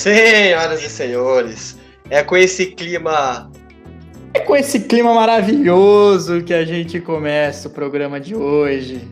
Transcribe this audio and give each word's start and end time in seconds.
Senhoras 0.00 0.82
e 0.82 0.88
senhores, 0.88 1.78
é 2.08 2.22
com 2.22 2.34
esse 2.34 2.68
clima. 2.68 3.50
É 4.32 4.40
com 4.40 4.56
esse 4.56 4.80
clima 4.80 5.12
maravilhoso 5.12 6.42
que 6.42 6.54
a 6.54 6.64
gente 6.64 7.02
começa 7.02 7.68
o 7.68 7.70
programa 7.70 8.18
de 8.18 8.34
hoje. 8.34 9.06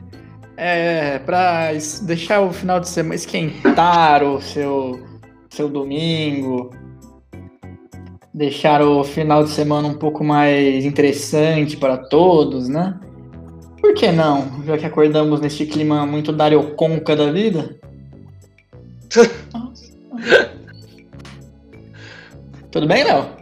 É 0.56 1.19
para 1.19 1.73
deixar 2.05 2.41
o 2.41 2.55
final 2.55 2.80
de 2.80 2.88
semana 2.88 3.16
esquentar 3.16 4.24
o 4.24 4.41
seu, 4.41 4.98
seu 5.51 5.69
domingo, 5.69 6.70
deixar 8.32 8.80
o 8.80 9.05
final 9.05 9.45
de 9.45 9.50
semana 9.50 9.89
um 9.89 9.95
pouco 9.95 10.25
mais 10.25 10.86
interessante 10.86 11.77
para 11.77 11.98
todos, 11.98 12.66
né? 12.66 12.98
Por 13.78 13.92
que 13.92 14.11
não? 14.11 14.64
Já 14.64 14.78
que 14.78 14.86
acordamos 14.86 15.39
neste 15.39 15.66
clima 15.66 16.06
muito 16.06 16.33
darioconca 16.33 17.14
da 17.14 17.30
vida. 17.30 17.78
Tudo 22.70 22.86
bem, 22.86 23.04
Léo? 23.04 23.36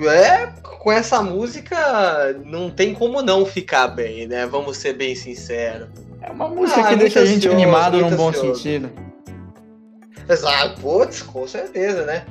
É, 0.00 0.46
com 0.62 0.90
essa 0.90 1.22
música 1.22 2.36
não 2.44 2.70
tem 2.70 2.94
como 2.94 3.22
não 3.22 3.46
ficar 3.46 3.88
bem, 3.88 4.26
né? 4.26 4.46
Vamos 4.46 4.78
ser 4.78 4.94
bem 4.94 5.14
sinceros. 5.14 5.88
É 6.20 6.30
uma 6.30 6.48
música 6.48 6.80
ah, 6.80 6.88
que 6.88 6.96
deixa 6.96 7.20
a 7.20 7.24
gente 7.24 7.46
ansioso, 7.46 7.56
animado 7.56 7.98
num 7.98 8.16
bom 8.16 8.30
ansioso. 8.30 8.56
sentido. 8.56 8.90
Exato, 10.28 10.80
putz, 10.80 11.22
com 11.22 11.46
certeza, 11.46 12.04
né? 12.04 12.24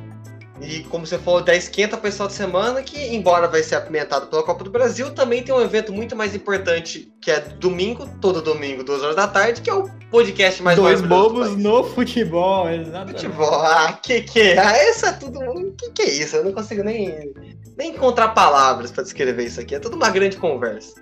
E 0.62 0.84
como 0.84 1.06
você 1.08 1.18
falou, 1.18 1.42
da 1.42 1.56
esquenta 1.56 1.98
para 1.98 2.10
esse 2.10 2.26
de 2.26 2.34
semana, 2.34 2.84
que 2.84 3.16
embora 3.16 3.48
vai 3.48 3.64
ser 3.64 3.76
apimentado 3.76 4.28
pela 4.28 4.44
Copa 4.44 4.64
do 4.64 4.70
Brasil, 4.70 5.12
também 5.12 5.44
tem 5.44 5.54
um 5.54 5.62
evento 5.62 5.92
muito 5.92 6.16
mais 6.16 6.36
importante, 6.36 7.12
que 7.20 7.32
é 7.32 7.40
domingo, 7.40 8.08
todo 8.22 8.42
domingo, 8.42 8.84
duas 8.84 9.02
horas 9.02 9.16
da 9.16 9.28
tarde, 9.28 9.62
que 9.62 9.70
é 9.70 9.74
o 9.74 9.90
podcast 10.12 10.62
mais 10.62 10.78
Dois 10.78 11.02
bobos 11.02 11.56
no 11.56 11.86
futebol, 11.86 12.70
exatamente. 12.70 13.26
Futebol, 13.26 13.62
ah, 13.62 13.98
que 14.04 14.22
que 14.22 14.42
é? 14.42 14.60
Ah, 14.60 14.78
essa 14.78 15.08
é 15.08 15.12
tudo. 15.14 15.40
Que 15.78 15.90
que 15.92 16.02
é 16.02 16.10
isso? 16.10 16.36
Eu 16.36 16.44
não 16.44 16.52
consigo 16.52 16.84
nem, 16.84 17.34
nem 17.78 17.92
encontrar 17.92 18.30
palavras 18.30 18.92
para 18.92 19.04
descrever 19.04 19.46
isso 19.46 19.62
aqui. 19.62 19.74
É 19.74 19.80
tudo 19.80 19.96
uma 19.96 20.10
grande 20.10 20.36
conversa. 20.36 21.02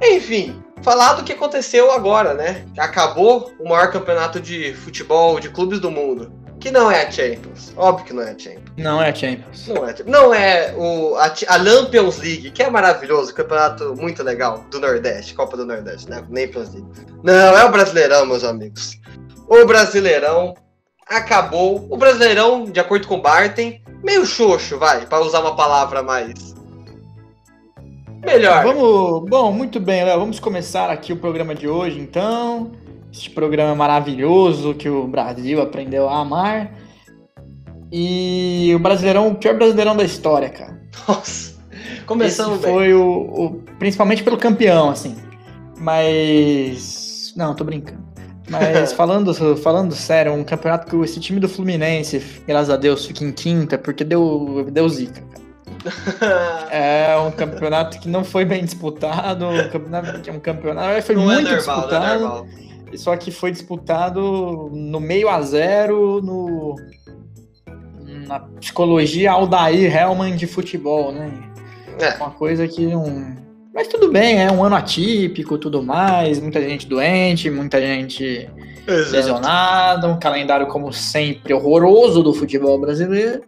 Enfim, 0.00 0.62
falar 0.82 1.14
do 1.14 1.24
que 1.24 1.32
aconteceu 1.32 1.90
agora, 1.90 2.34
né? 2.34 2.64
Acabou 2.78 3.52
o 3.58 3.68
maior 3.68 3.90
campeonato 3.90 4.40
de 4.40 4.72
futebol 4.74 5.40
de 5.40 5.50
clubes 5.50 5.80
do 5.80 5.90
mundo 5.90 6.41
que 6.62 6.70
não 6.70 6.88
é 6.88 7.02
a 7.02 7.10
Champions. 7.10 7.72
Óbvio 7.76 8.06
que 8.06 8.12
não 8.12 8.22
é 8.22 8.30
a 8.30 8.38
Champions. 8.38 8.72
Não 8.76 9.02
é 9.02 9.10
a 9.10 9.14
Champions. 9.14 9.66
Não 9.66 9.86
é, 9.86 9.94
não 10.06 10.34
é 10.34 10.74
o, 10.76 11.16
a, 11.16 11.34
a 11.48 11.56
Lampions 11.56 12.18
League, 12.18 12.52
que 12.52 12.62
é 12.62 12.70
maravilhoso, 12.70 13.34
campeonato 13.34 13.96
muito 13.96 14.22
legal 14.22 14.64
do 14.70 14.78
Nordeste, 14.78 15.34
Copa 15.34 15.56
do 15.56 15.66
Nordeste, 15.66 16.08
né? 16.08 16.18
Champions 16.18 16.72
League. 16.72 16.88
Não, 17.24 17.58
é 17.58 17.64
o 17.64 17.70
Brasileirão, 17.70 18.24
meus 18.26 18.44
amigos. 18.44 19.00
O 19.48 19.66
Brasileirão 19.66 20.54
acabou. 21.08 21.84
O 21.90 21.96
Brasileirão, 21.96 22.64
de 22.64 22.78
acordo 22.78 23.08
com 23.08 23.16
o 23.16 23.20
Barton, 23.22 23.72
meio 24.04 24.24
xoxo, 24.24 24.78
vai, 24.78 25.04
para 25.04 25.20
usar 25.20 25.40
uma 25.40 25.56
palavra 25.56 26.00
mais. 26.00 26.54
Melhor. 28.24 28.62
Vamos, 28.62 29.28
bom, 29.28 29.50
muito 29.50 29.80
bem, 29.80 30.04
Léo. 30.04 30.20
Vamos 30.20 30.38
começar 30.38 30.90
aqui 30.90 31.12
o 31.12 31.16
programa 31.16 31.56
de 31.56 31.66
hoje, 31.66 31.98
então 31.98 32.70
este 33.12 33.28
programa 33.28 33.74
maravilhoso 33.74 34.74
que 34.74 34.88
o 34.88 35.06
Brasil 35.06 35.60
aprendeu 35.60 36.08
a 36.08 36.20
amar. 36.20 36.72
E 37.92 38.72
o 38.74 38.78
Brasileirão, 38.78 39.28
o 39.28 39.34
pior 39.34 39.54
Brasileirão 39.54 39.94
da 39.94 40.02
história, 40.02 40.48
cara. 40.48 40.80
Nossa, 41.06 41.62
começando 42.06 42.54
Esse 42.54 42.62
foi 42.62 42.94
o, 42.94 43.04
o, 43.04 43.62
Principalmente 43.78 44.22
pelo 44.22 44.38
campeão, 44.38 44.88
assim. 44.88 45.14
Mas. 45.78 47.34
Não, 47.36 47.54
tô 47.54 47.64
brincando. 47.64 48.02
Mas 48.48 48.92
falando, 48.94 49.34
falando 49.56 49.94
sério, 49.94 50.32
um 50.32 50.42
campeonato 50.42 50.90
que 50.90 51.04
esse 51.04 51.20
time 51.20 51.38
do 51.38 51.48
Fluminense, 51.48 52.18
graças 52.46 52.70
a 52.70 52.76
Deus, 52.76 53.04
fica 53.04 53.22
em 53.24 53.32
quinta, 53.32 53.76
porque 53.76 54.04
deu, 54.04 54.66
deu 54.72 54.88
zica, 54.88 55.20
cara. 55.20 55.42
é 56.70 57.16
um 57.18 57.30
campeonato 57.30 57.98
que 57.98 58.08
não 58.08 58.24
foi 58.24 58.44
bem 58.44 58.64
disputado, 58.64 59.46
um 59.46 59.68
campeonato, 59.68 60.30
um 60.30 60.40
campeonato 60.40 61.02
foi 61.02 61.14
não 61.16 61.30
é 61.30 61.34
muito 61.34 61.48
é 61.48 61.56
normal, 61.56 61.76
disputado. 61.76 62.46
É 62.68 62.71
só 62.96 63.16
que 63.16 63.30
foi 63.30 63.50
disputado 63.50 64.70
no 64.72 65.00
meio 65.00 65.28
a 65.28 65.40
zero, 65.42 66.20
no, 66.22 66.76
na 68.26 68.40
psicologia 68.40 69.32
Aldair 69.32 69.94
Hellman 69.94 70.36
de 70.36 70.46
futebol, 70.46 71.12
né? 71.12 71.32
É. 72.00 72.14
Uma 72.16 72.30
coisa 72.30 72.66
que 72.66 72.86
não. 72.86 73.36
Mas 73.74 73.88
tudo 73.88 74.10
bem, 74.10 74.42
é 74.42 74.50
um 74.50 74.62
ano 74.62 74.76
atípico, 74.76 75.56
tudo 75.56 75.82
mais, 75.82 76.38
muita 76.38 76.60
gente 76.60 76.86
doente, 76.86 77.48
muita 77.48 77.80
gente 77.80 78.50
Exato. 78.86 79.12
lesionada, 79.12 80.08
um 80.08 80.18
calendário, 80.18 80.66
como 80.66 80.92
sempre, 80.92 81.54
horroroso 81.54 82.22
do 82.22 82.34
futebol 82.34 82.78
brasileiro. 82.78 83.42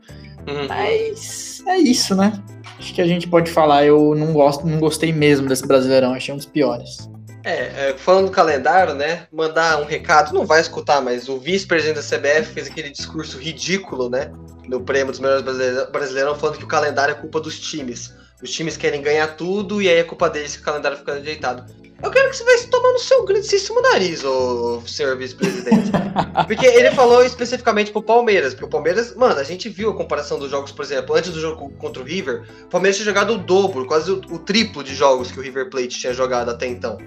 Uhum. 0.49 0.67
Mas 0.69 1.63
é 1.67 1.77
isso, 1.77 2.15
né? 2.15 2.33
Acho 2.79 2.95
que 2.95 3.03
a 3.03 3.07
gente 3.07 3.29
pode 3.29 3.51
falar. 3.51 3.85
Eu 3.85 4.15
não 4.15 4.33
gosto, 4.33 4.67
não 4.67 4.79
gostei 4.79 5.13
mesmo 5.13 5.49
desse 5.49 5.67
Brasileirão, 5.67 6.13
achei 6.13 6.33
um 6.33 6.37
dos 6.37 6.47
piores. 6.47 7.09
É, 7.45 7.91
é, 7.91 7.95
falando 7.99 8.27
do 8.27 8.33
calendário, 8.33 8.95
né? 8.95 9.27
Mandar 9.31 9.79
um 9.79 9.85
recado, 9.85 10.33
não 10.33 10.47
vai 10.47 10.63
escutar, 10.63 11.03
mas 11.03 11.29
o 11.29 11.39
vice-presidente 11.39 11.97
da 11.97 12.03
CBF 12.03 12.55
fez 12.55 12.69
aquele 12.69 12.89
discurso 12.89 13.37
ridículo, 13.37 14.09
né? 14.09 14.33
No 14.67 14.81
prêmio 14.81 15.11
dos 15.11 15.21
melhores 15.21 15.45
brasileirão, 15.93 16.35
falando 16.35 16.57
que 16.57 16.65
o 16.65 16.69
calendário 16.69 17.13
é 17.13 17.15
culpa 17.15 17.39
dos 17.39 17.61
times. 17.61 18.15
Os 18.43 18.51
times 18.51 18.79
querem 18.79 19.03
ganhar 19.03 19.37
tudo 19.37 19.83
e 19.83 19.89
aí 19.89 19.99
é 19.99 20.05
culpa 20.05 20.31
deles 20.31 20.57
que 20.57 20.63
o 20.63 20.65
calendário 20.65 20.97
fica 20.97 21.13
ajeitado. 21.13 21.65
Eu 22.03 22.11
quero 22.11 22.29
que 22.29 22.37
você 22.37 22.45
vai 22.45 22.59
tomar 22.71 22.93
no 22.93 22.99
seu 22.99 23.25
grandíssimo 23.25 23.81
nariz, 23.81 24.25
ô 24.25 24.83
senhor 24.87 25.17
vice-presidente. 25.17 25.91
porque 26.47 26.67
ele 26.67 26.91
falou 26.91 27.25
especificamente 27.25 27.93
pro 27.93 28.03
Palmeiras, 28.03 28.53
porque 28.53 28.67
o 28.67 28.69
Palmeiras, 28.69 29.15
mano, 29.15 29.39
a 29.39 29.45
gente 29.45 29.69
viu 29.69 29.91
a 29.91 29.95
comparação 29.95 30.39
dos 30.39 30.51
jogos, 30.51 30.73
por 30.73 30.85
exemplo, 30.85 31.15
antes 31.15 31.31
do 31.31 31.41
jogo 31.41 31.71
contra 31.79 32.03
o 32.03 32.05
River, 32.05 32.47
o 32.65 32.69
Palmeiras 32.69 32.97
tinha 32.97 33.07
jogado 33.07 33.35
o 33.35 33.39
dobro, 33.39 33.87
quase 33.87 34.11
o, 34.11 34.17
o 34.31 34.39
triplo 34.39 34.83
de 34.83 34.95
jogos 34.95 35.31
que 35.31 35.39
o 35.39 35.43
River 35.43 35.71
Plate 35.71 35.89
tinha 35.89 36.13
jogado 36.13 36.51
até 36.51 36.67
então. 36.67 36.99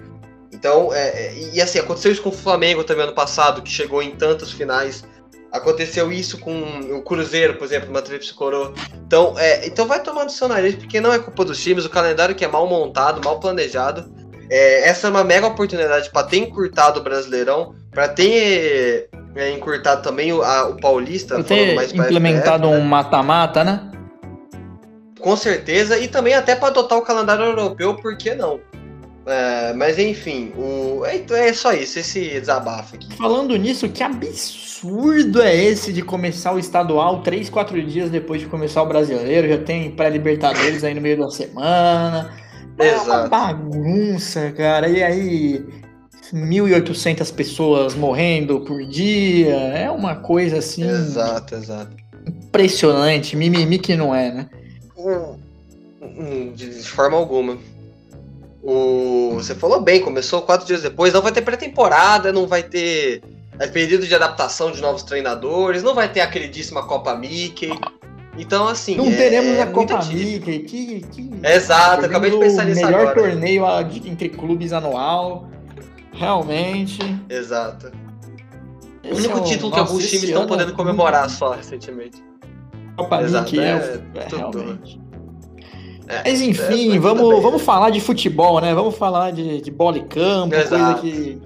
Então, 0.58 0.92
é, 0.92 1.08
é, 1.08 1.34
e 1.54 1.60
assim, 1.60 1.78
aconteceu 1.78 2.10
isso 2.10 2.22
com 2.22 2.30
o 2.30 2.32
Flamengo 2.32 2.82
também 2.82 3.04
ano 3.04 3.14
passado, 3.14 3.62
que 3.62 3.70
chegou 3.70 4.02
em 4.02 4.10
tantas 4.10 4.50
finais. 4.50 5.04
Aconteceu 5.52 6.10
isso 6.10 6.36
com 6.38 6.52
o 6.96 7.02
Cruzeiro, 7.02 7.54
por 7.54 7.64
exemplo, 7.64 7.88
uma 7.88 8.02
tríplice 8.02 8.34
coroa. 8.34 8.74
Então, 9.06 9.34
é, 9.38 9.66
então 9.66 9.86
vai 9.86 10.02
tomando 10.02 10.30
seu 10.30 10.48
nariz, 10.48 10.74
porque 10.74 11.00
não 11.00 11.12
é 11.12 11.18
culpa 11.18 11.44
dos 11.44 11.62
times, 11.62 11.84
o 11.84 11.90
calendário 11.90 12.34
que 12.34 12.44
é 12.44 12.48
mal 12.48 12.66
montado, 12.66 13.24
mal 13.24 13.38
planejado. 13.38 14.12
É, 14.50 14.88
essa 14.88 15.06
é 15.06 15.10
uma 15.10 15.22
mega 15.22 15.46
oportunidade 15.46 16.10
para 16.10 16.26
ter 16.26 16.38
encurtado 16.38 16.98
o 16.98 17.02
Brasileirão, 17.04 17.74
para 17.92 18.08
ter 18.08 19.08
é, 19.36 19.52
encurtado 19.52 20.02
também 20.02 20.32
o, 20.32 20.42
a, 20.42 20.68
o 20.70 20.76
Paulista. 20.76 21.40
Ter 21.44 21.76
mais 21.76 21.92
implementado 21.92 22.68
um 22.68 22.80
mata-mata, 22.80 23.62
né? 23.62 23.92
Com 25.20 25.36
certeza, 25.36 25.98
e 25.98 26.08
também 26.08 26.34
até 26.34 26.56
para 26.56 26.68
adotar 26.68 26.98
o 26.98 27.02
calendário 27.02 27.44
europeu, 27.44 27.94
por 27.94 28.16
que 28.16 28.34
não? 28.34 28.60
É, 29.28 29.74
mas 29.74 29.98
enfim, 29.98 30.52
o... 30.56 31.04
É, 31.04 31.22
é 31.48 31.52
só 31.52 31.74
isso, 31.74 31.98
esse 31.98 32.40
desabafo 32.40 32.94
aqui. 32.94 33.14
Falando 33.14 33.54
nisso, 33.56 33.86
que 33.86 34.02
absurdo 34.02 35.42
é 35.42 35.54
esse 35.54 35.92
de 35.92 36.00
começar 36.00 36.52
o 36.52 36.58
estadual 36.58 37.20
três, 37.20 37.50
quatro 37.50 37.82
dias 37.84 38.08
depois 38.10 38.40
de 38.40 38.46
começar 38.46 38.82
o 38.82 38.86
brasileiro? 38.86 39.46
Já 39.46 39.58
tem 39.58 39.90
pré-libertadores 39.90 40.82
aí 40.82 40.94
no 40.94 41.02
meio 41.02 41.18
da 41.18 41.30
semana. 41.30 42.32
É 42.78 42.96
uma 42.96 43.28
bagunça, 43.28 44.50
cara. 44.52 44.88
E 44.88 45.02
aí, 45.02 45.62
1.800 46.32 47.34
pessoas 47.34 47.94
morrendo 47.94 48.60
por 48.60 48.82
dia. 48.86 49.56
É 49.56 49.90
uma 49.90 50.16
coisa 50.16 50.58
assim. 50.58 50.88
Exato, 50.88 51.54
exato. 51.54 51.94
Impressionante. 52.26 53.36
Mimimi 53.36 53.78
que 53.78 53.94
não 53.94 54.14
é, 54.14 54.32
né? 54.32 54.48
De 56.54 56.82
forma 56.84 57.16
alguma. 57.16 57.58
O, 58.70 59.30
você 59.32 59.54
falou 59.54 59.80
bem, 59.80 60.02
começou 60.02 60.42
quatro 60.42 60.66
dias 60.66 60.82
depois, 60.82 61.14
não 61.14 61.22
vai 61.22 61.32
ter 61.32 61.40
pré-temporada, 61.40 62.30
não 62.30 62.46
vai 62.46 62.62
ter 62.62 63.22
é, 63.58 63.66
período 63.66 64.06
de 64.06 64.14
adaptação 64.14 64.70
de 64.70 64.82
novos 64.82 65.02
treinadores, 65.02 65.82
não 65.82 65.94
vai 65.94 66.06
ter 66.06 66.20
a 66.20 66.26
queridíssima 66.26 66.86
Copa 66.86 67.16
Mickey. 67.16 67.72
Então, 68.36 68.68
assim. 68.68 68.94
Não 68.94 69.06
é, 69.06 69.16
teremos 69.16 69.56
é 69.56 69.62
a 69.62 69.68
Copa 69.68 70.04
Mickey. 70.04 70.58
Que, 70.58 71.00
que... 71.00 71.30
Exato, 71.42 72.04
acabei 72.04 72.30
de 72.30 72.36
pensar 72.36 72.66
nisso 72.66 72.84
melhor 72.84 73.08
agora. 73.08 73.34
Melhor 73.34 73.80
torneio 73.80 74.10
entre 74.12 74.28
clubes 74.28 74.74
anual. 74.74 75.48
Realmente. 76.12 76.98
Exato. 77.30 77.90
Esse 79.02 79.14
o 79.14 79.16
único 79.16 79.38
é 79.38 79.40
o... 79.40 79.44
título 79.44 79.72
que 79.72 79.78
alguns 79.78 80.10
times 80.10 80.24
estão 80.24 80.46
podendo 80.46 80.74
comemorar 80.74 81.30
só 81.30 81.52
recentemente. 81.52 82.22
Copa 82.98 83.22
Exato, 83.22 83.50
Mickey 83.50 83.60
é, 83.60 84.02
é, 84.14 84.18
é 84.18 84.28
realmente. 84.28 85.00
É, 86.08 86.30
Mas 86.30 86.40
enfim, 86.40 86.96
é, 86.96 86.98
vamos, 86.98 87.42
vamos 87.42 87.60
falar 87.62 87.90
de 87.90 88.00
futebol, 88.00 88.60
né? 88.60 88.74
Vamos 88.74 88.96
falar 88.96 89.30
de, 89.30 89.60
de 89.60 89.70
bola 89.70 89.98
e 89.98 90.04
campo, 90.04 90.54
Exato. 90.54 91.02
coisa 91.02 91.16
que, 91.16 91.38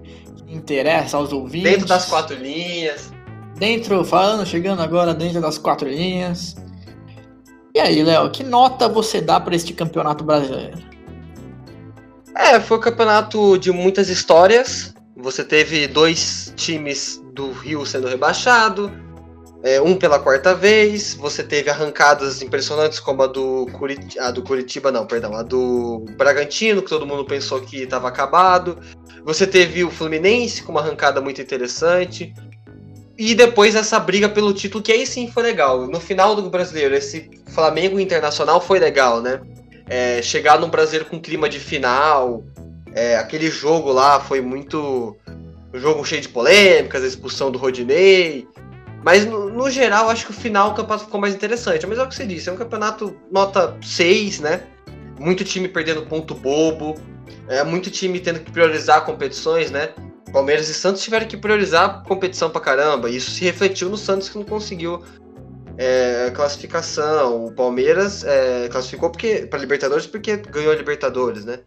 que 0.46 0.54
interessa 0.54 1.16
aos 1.16 1.32
ouvintes. 1.32 1.70
Dentro 1.72 1.88
das 1.88 2.06
quatro 2.06 2.36
linhas. 2.36 3.12
Dentro, 3.58 4.04
falando, 4.04 4.46
chegando 4.46 4.80
agora 4.80 5.12
dentro 5.12 5.40
das 5.40 5.58
quatro 5.58 5.88
linhas. 5.88 6.56
E 7.74 7.80
aí, 7.80 8.02
Léo, 8.04 8.30
que 8.30 8.44
nota 8.44 8.88
você 8.88 9.20
dá 9.20 9.40
para 9.40 9.56
este 9.56 9.72
campeonato 9.72 10.22
brasileiro? 10.22 10.78
É, 12.36 12.60
foi 12.60 12.76
um 12.76 12.80
campeonato 12.80 13.58
de 13.58 13.72
muitas 13.72 14.08
histórias. 14.08 14.94
Você 15.16 15.42
teve 15.44 15.86
dois 15.88 16.52
times 16.56 17.22
do 17.34 17.50
Rio 17.50 17.84
sendo 17.84 18.08
rebaixado, 18.08 18.92
é, 19.62 19.80
um 19.80 19.96
pela 19.96 20.18
quarta 20.18 20.54
vez. 20.54 21.14
Você 21.14 21.42
teve 21.42 21.70
arrancadas 21.70 22.42
impressionantes 22.42 22.98
como 22.98 23.22
a 23.22 23.26
do, 23.26 23.66
Curit 23.72 24.18
a 24.18 24.30
do 24.30 24.42
Curitiba, 24.42 24.90
não, 24.90 25.06
perdão, 25.06 25.34
a 25.34 25.42
do 25.42 26.04
Bragantino, 26.16 26.82
que 26.82 26.88
todo 26.88 27.06
mundo 27.06 27.24
pensou 27.24 27.60
que 27.60 27.82
estava 27.82 28.08
acabado. 28.08 28.78
Você 29.24 29.46
teve 29.46 29.84
o 29.84 29.90
Fluminense 29.90 30.62
com 30.62 30.72
uma 30.72 30.80
arrancada 30.80 31.20
muito 31.20 31.40
interessante. 31.40 32.34
E 33.16 33.34
depois 33.34 33.74
essa 33.74 34.00
briga 34.00 34.28
pelo 34.28 34.52
título, 34.52 34.82
que 34.82 34.90
aí 34.90 35.06
sim 35.06 35.30
foi 35.30 35.44
legal. 35.44 35.86
No 35.86 36.00
final 36.00 36.34
do 36.34 36.50
brasileiro, 36.50 36.94
esse 36.94 37.30
Flamengo 37.54 38.00
Internacional 38.00 38.60
foi 38.60 38.78
legal, 38.78 39.20
né? 39.20 39.40
É, 39.88 40.22
chegar 40.22 40.58
no 40.58 40.68
brasileiro 40.68 41.04
com 41.04 41.20
clima 41.20 41.48
de 41.48 41.60
final. 41.60 42.42
É, 42.94 43.16
aquele 43.16 43.48
jogo 43.50 43.92
lá 43.92 44.18
foi 44.18 44.40
muito. 44.40 45.16
Um 45.72 45.78
jogo 45.78 46.04
cheio 46.04 46.20
de 46.20 46.28
polêmicas, 46.28 47.02
a 47.02 47.06
expulsão 47.06 47.50
do 47.50 47.58
Rodinei. 47.58 48.46
Mas 49.04 49.26
no, 49.26 49.50
no, 49.50 49.70
geral, 49.70 50.08
acho 50.08 50.26
que 50.26 50.30
o 50.30 50.34
final 50.34 50.70
do 50.70 50.76
campeonato 50.76 51.04
ficou 51.04 51.20
mais 51.20 51.34
interessante. 51.34 51.86
Mas 51.86 51.98
é 51.98 52.02
o 52.02 52.08
que 52.08 52.14
você 52.14 52.26
disse, 52.26 52.48
é 52.48 52.52
um 52.52 52.56
campeonato 52.56 53.16
nota 53.30 53.76
6, 53.82 54.40
né? 54.40 54.62
Muito 55.18 55.44
time 55.44 55.68
perdendo 55.68 56.02
ponto 56.02 56.34
bobo. 56.34 56.94
É, 57.48 57.64
muito 57.64 57.90
time 57.90 58.20
tendo 58.20 58.40
que 58.40 58.50
priorizar 58.50 59.04
competições, 59.04 59.70
né? 59.70 59.90
Palmeiras 60.32 60.68
e 60.68 60.74
Santos 60.74 61.02
tiveram 61.02 61.26
que 61.26 61.36
priorizar 61.36 62.02
competição 62.04 62.48
pra 62.48 62.60
caramba. 62.60 63.10
E 63.10 63.16
isso 63.16 63.30
se 63.30 63.44
refletiu 63.44 63.90
no 63.90 63.96
Santos 63.96 64.28
que 64.28 64.38
não 64.38 64.44
conseguiu 64.44 65.02
é, 65.76 66.30
classificação. 66.34 67.46
O 67.46 67.52
Palmeiras 67.52 68.24
é, 68.24 68.68
classificou 68.70 69.10
porque 69.10 69.46
para 69.46 69.58
Libertadores 69.58 70.06
porque 70.06 70.36
ganhou 70.36 70.72
a 70.72 70.76
Libertadores, 70.76 71.44
né? 71.44 71.58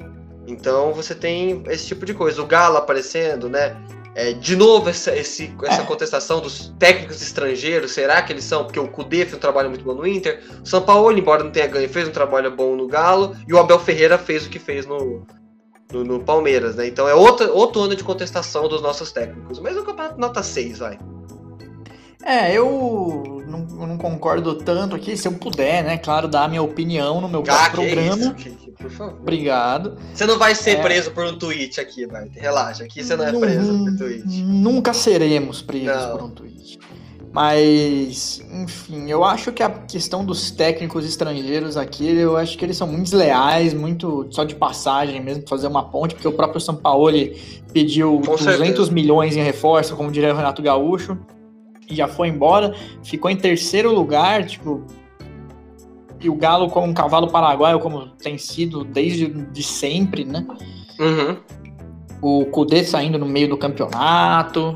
Então 0.48 0.94
você 0.94 1.14
tem 1.14 1.64
esse 1.68 1.88
tipo 1.88 2.06
de 2.06 2.14
coisa. 2.14 2.42
O 2.42 2.46
Galo 2.46 2.78
aparecendo, 2.78 3.50
né? 3.50 3.76
É, 4.16 4.32
de 4.32 4.56
novo, 4.56 4.90
essa, 4.90 5.14
esse, 5.14 5.54
essa 5.64 5.84
contestação 5.84 6.40
dos 6.40 6.74
técnicos 6.80 7.22
estrangeiros, 7.22 7.92
será 7.92 8.22
que 8.22 8.32
eles 8.32 8.46
são? 8.46 8.64
Porque 8.64 8.80
o 8.80 8.88
Cudê 8.88 9.26
fez 9.26 9.34
um 9.34 9.40
trabalho 9.40 9.70
muito 9.70 9.84
bom 9.84 9.94
no 9.94 10.08
Inter, 10.08 10.42
o 10.64 10.66
São 10.66 10.82
Paulo, 10.82 11.18
embora 11.18 11.44
não 11.44 11.52
tenha 11.52 11.68
ganho, 11.68 11.90
fez 11.90 12.08
um 12.08 12.12
trabalho 12.12 12.50
bom 12.50 12.78
no 12.78 12.88
Galo, 12.88 13.36
e 13.46 13.54
o 13.54 13.60
Abel 13.60 13.78
Ferreira 13.78 14.18
fez 14.18 14.46
o 14.46 14.50
que 14.50 14.58
fez 14.58 14.86
no, 14.86 15.28
no, 15.92 16.04
no 16.06 16.24
Palmeiras, 16.24 16.78
né? 16.78 16.88
Então 16.88 17.10
é 17.10 17.14
outro, 17.14 17.54
outro 17.54 17.82
ano 17.82 17.94
de 17.94 18.06
contestação 18.06 18.70
dos 18.70 18.82
nossos 18.82 19.12
técnicos. 19.12 19.60
Mas 19.60 19.76
o 19.76 19.84
campeonato 19.84 20.18
nota 20.18 20.42
6, 20.42 20.80
vai. 20.80 20.98
É, 22.24 22.58
eu 22.58 23.44
não, 23.46 23.60
não, 23.86 23.98
concordo 23.98 24.56
tanto 24.56 24.96
aqui, 24.96 25.16
se 25.16 25.28
eu 25.28 25.34
puder, 25.34 25.84
né? 25.84 25.98
Claro, 25.98 26.28
dar 26.28 26.46
a 26.46 26.48
minha 26.48 26.64
opinião 26.64 27.22
no 27.22 27.28
meu 27.30 27.44
ah, 27.48 27.70
programa. 27.70 28.36
Isso, 28.38 28.65
por 28.78 28.90
favor. 28.92 29.18
Obrigado. 29.20 29.98
Você 30.14 30.26
não 30.26 30.38
vai 30.38 30.56
ser 30.56 30.78
é... 30.78 30.82
preso 30.82 31.12
por 31.12 31.26
um 31.26 31.38
tweet 31.38 31.80
aqui, 31.80 32.06
vai. 32.06 32.30
Relaxa, 32.34 32.84
aqui 32.84 33.04
você 33.04 33.16
não 33.16 33.26
é 33.26 33.34
preso 33.34 33.86
por 33.86 33.98
tweet. 33.98 34.44
Nunca 34.44 34.94
seremos 34.94 35.62
presos 35.62 35.96
não. 35.96 36.12
por 36.12 36.24
um 36.24 36.30
tweet. 36.30 36.80
Mas, 37.32 38.42
enfim, 38.50 39.10
eu 39.12 39.26
acho 39.26 39.52
que 39.52 39.62
a 39.62 39.70
questão 39.70 40.24
dos 40.24 40.52
técnicos 40.52 41.06
estrangeiros 41.06 41.76
aqui, 41.76 42.08
eu 42.08 42.38
acho 42.38 42.58
que 42.58 42.64
eles 42.64 42.78
são 42.78 42.88
muito 42.88 43.04
desleais, 43.04 43.74
muito 43.74 44.26
só 44.32 44.46
de 44.46 44.56
passagem 44.56 45.22
mesmo, 45.22 45.44
fazer 45.46 45.68
uma 45.68 45.84
ponte, 45.84 46.16
porque 46.16 46.30
o 46.30 46.32
próprio 46.32 46.62
São 46.62 46.76
Paulo 46.76 47.12
pediu 47.74 48.22
Com 48.26 48.38
200 48.38 48.44
certeza. 48.44 48.92
milhões 48.92 49.36
em 49.36 49.44
reforço, 49.44 49.98
como 49.98 50.10
diria 50.10 50.34
o 50.34 50.38
Renato 50.38 50.62
Gaúcho 50.62 51.18
e 51.90 51.96
já 51.96 52.08
foi 52.08 52.30
embora, 52.30 52.74
ficou 53.04 53.30
em 53.30 53.36
terceiro 53.36 53.94
lugar, 53.94 54.46
tipo. 54.46 54.84
E 56.26 56.30
o 56.30 56.34
Galo 56.34 56.72
como 56.72 56.88
um 56.88 56.94
cavalo 56.94 57.28
paraguaio, 57.28 57.80
como 57.80 58.08
tem 58.08 58.36
sido 58.36 58.84
desde 58.84 59.28
de 59.28 59.62
sempre, 59.62 60.26
né? 60.26 60.44
Uhum. 61.00 61.38
O 62.20 62.46
Kudê 62.46 62.84
saindo 62.84 63.20
no 63.20 63.28
meio 63.28 63.48
do 63.48 63.56
campeonato. 63.56 64.76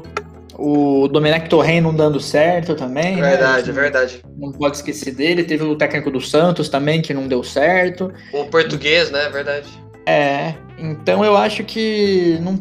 O 0.53 1.07
Domenech 1.07 1.49
Torren 1.49 1.81
não 1.81 1.95
dando 1.95 2.19
certo 2.19 2.75
também. 2.75 3.15
Né? 3.15 3.31
Verdade, 3.31 3.67
né? 3.67 3.73
verdade. 3.73 4.21
Não 4.37 4.51
pode 4.51 4.75
esquecer 4.75 5.15
dele. 5.15 5.43
Teve 5.43 5.63
o 5.63 5.75
técnico 5.75 6.11
do 6.11 6.21
Santos 6.21 6.69
também, 6.69 7.01
que 7.01 7.15
não 7.15 7.27
deu 7.27 7.43
certo. 7.43 8.13
O 8.31 8.45
português, 8.45 9.09
né? 9.09 9.27
Verdade. 9.29 9.67
É. 10.05 10.53
Então 10.77 11.25
eu 11.25 11.35
acho 11.35 11.63
que 11.63 12.37
não 12.41 12.59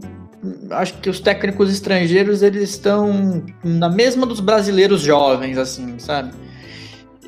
acho 0.71 0.95
que 0.95 1.11
os 1.11 1.21
técnicos 1.21 1.71
estrangeiros 1.71 2.43
eles 2.43 2.71
estão 2.71 3.45
na 3.63 3.91
mesma 3.91 4.25
dos 4.25 4.41
brasileiros 4.41 5.03
jovens, 5.03 5.59
assim, 5.59 5.99
sabe? 5.99 6.33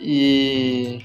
E 0.01 1.03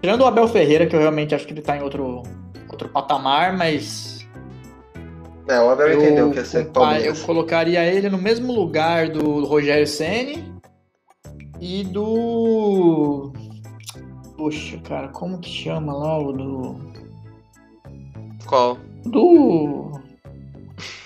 tirando 0.00 0.22
o 0.22 0.26
Abel 0.26 0.48
Ferreira, 0.48 0.86
que 0.86 0.94
eu 0.94 1.00
realmente 1.00 1.34
acho 1.34 1.46
que 1.46 1.52
ele 1.52 1.62
tá 1.62 1.76
em 1.76 1.82
outro, 1.82 2.22
outro 2.68 2.88
patamar, 2.88 3.56
mas. 3.56 4.26
É, 5.48 5.60
o 5.60 5.70
Abel 5.70 5.88
eu, 5.88 6.00
entendeu 6.00 6.30
que 6.30 6.38
ia 6.38 6.44
ser 6.44 6.70
Eu 7.04 7.16
colocaria 7.24 7.84
ele 7.84 8.08
no 8.08 8.18
mesmo 8.18 8.52
lugar 8.52 9.08
do 9.08 9.44
Rogério 9.44 9.86
Ceni 9.86 10.52
e 11.60 11.84
do. 11.84 13.32
Poxa, 14.36 14.78
cara, 14.78 15.08
como 15.08 15.38
que 15.38 15.50
chama 15.50 15.92
lá 15.92 16.18
o 16.18 16.32
do. 16.32 16.90
Qual? 18.46 18.78
Do 19.04 20.00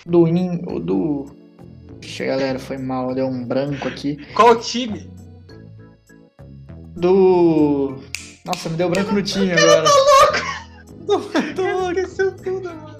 do 0.06 0.29
In, 0.29 0.58
do. 0.85 1.26
Ixi, 2.02 2.26
galera, 2.26 2.58
foi 2.58 2.76
mal, 2.76 3.14
deu 3.14 3.26
um 3.26 3.44
branco 3.44 3.88
aqui. 3.88 4.17
Qual 4.35 4.56
time? 4.56 5.11
Do. 6.97 7.97
Nossa, 8.44 8.69
me 8.69 8.76
deu 8.76 8.91
branco 8.91 9.12
no 9.12 9.23
time 9.23 9.52
agora. 9.52 9.88
Tô 11.06 11.17
louco! 11.17 11.32
Tô 11.56 11.62
louco, 11.62 11.99
esqueceu 11.99 12.37
tudo, 12.37 12.69
mano. 12.69 12.94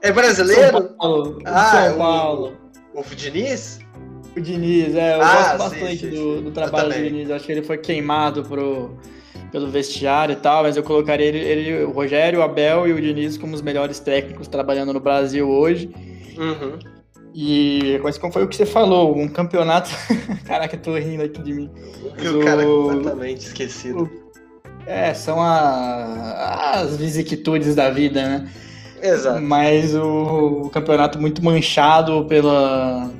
É 0.00 0.12
brasileiro? 0.12 0.78
São 0.78 0.96
Paulo. 0.96 1.38
Ah, 1.44 1.88
São 1.88 1.98
Paulo. 1.98 2.56
O, 2.94 3.00
o 3.00 3.04
Diniz? 3.16 3.80
O 4.36 4.40
Diniz, 4.40 4.94
é, 4.94 5.16
eu 5.16 5.22
ah, 5.22 5.34
gosto 5.34 5.58
bastante 5.58 5.98
sim, 5.98 6.10
sim, 6.10 6.10
do, 6.10 6.42
do, 6.42 6.50
trabalho 6.52 6.88
do 6.88 7.02
Diniz. 7.02 7.28
Eu 7.28 7.36
acho 7.36 7.46
que 7.46 7.52
ele 7.52 7.62
foi 7.62 7.78
queimado 7.78 8.44
pro, 8.44 8.96
pelo 9.50 9.68
vestiário 9.68 10.32
e 10.32 10.36
tal, 10.36 10.62
mas 10.62 10.76
eu 10.76 10.82
colocaria 10.84 11.26
ele, 11.26 11.38
ele, 11.38 11.84
o 11.84 11.90
Rogério, 11.90 12.38
o 12.38 12.42
Abel 12.42 12.86
e 12.86 12.92
o 12.92 13.00
Diniz 13.00 13.36
como 13.36 13.54
os 13.54 13.62
melhores 13.62 13.98
técnicos 13.98 14.46
trabalhando 14.46 14.92
no 14.92 15.00
Brasil 15.00 15.48
hoje. 15.48 15.90
Uhum. 16.38 16.78
E 17.34 17.98
mas 18.02 18.18
como 18.18 18.32
foi 18.32 18.44
o 18.44 18.48
que 18.48 18.56
você 18.56 18.66
falou, 18.66 19.16
um 19.16 19.28
campeonato. 19.28 19.90
Caraca, 20.44 20.76
eu 20.76 20.80
tô 20.80 20.96
rindo 20.96 21.22
aqui 21.22 21.42
de 21.42 21.52
mim. 21.52 21.70
O 22.18 22.44
cara 22.44 22.64
completamente 22.64 23.46
esquecido. 23.46 24.04
O... 24.04 24.30
É, 24.86 25.14
são 25.14 25.40
a... 25.40 26.72
as 26.74 26.96
vicissitudes 26.96 27.74
da 27.74 27.90
vida, 27.90 28.22
né? 28.22 28.50
Exato. 29.02 29.40
Mas 29.40 29.94
o... 29.94 30.62
o 30.64 30.70
campeonato 30.70 31.20
muito 31.20 31.44
manchado 31.44 32.24
pela 32.24 33.10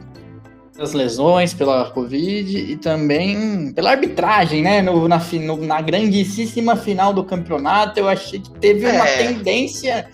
pelas 0.80 0.94
lesões, 0.94 1.52
pela 1.52 1.90
Covid 1.90 2.56
e 2.56 2.74
também 2.76 3.70
pela 3.74 3.90
arbitragem, 3.90 4.62
né? 4.62 4.80
No, 4.80 5.06
na, 5.06 5.18
no, 5.18 5.56
na 5.58 5.80
grandíssima 5.82 6.74
final 6.74 7.12
do 7.12 7.22
campeonato, 7.22 8.00
eu 8.00 8.08
achei 8.08 8.40
que 8.40 8.50
teve 8.52 8.86
é. 8.86 8.92
uma 8.92 9.04
tendência 9.04 10.08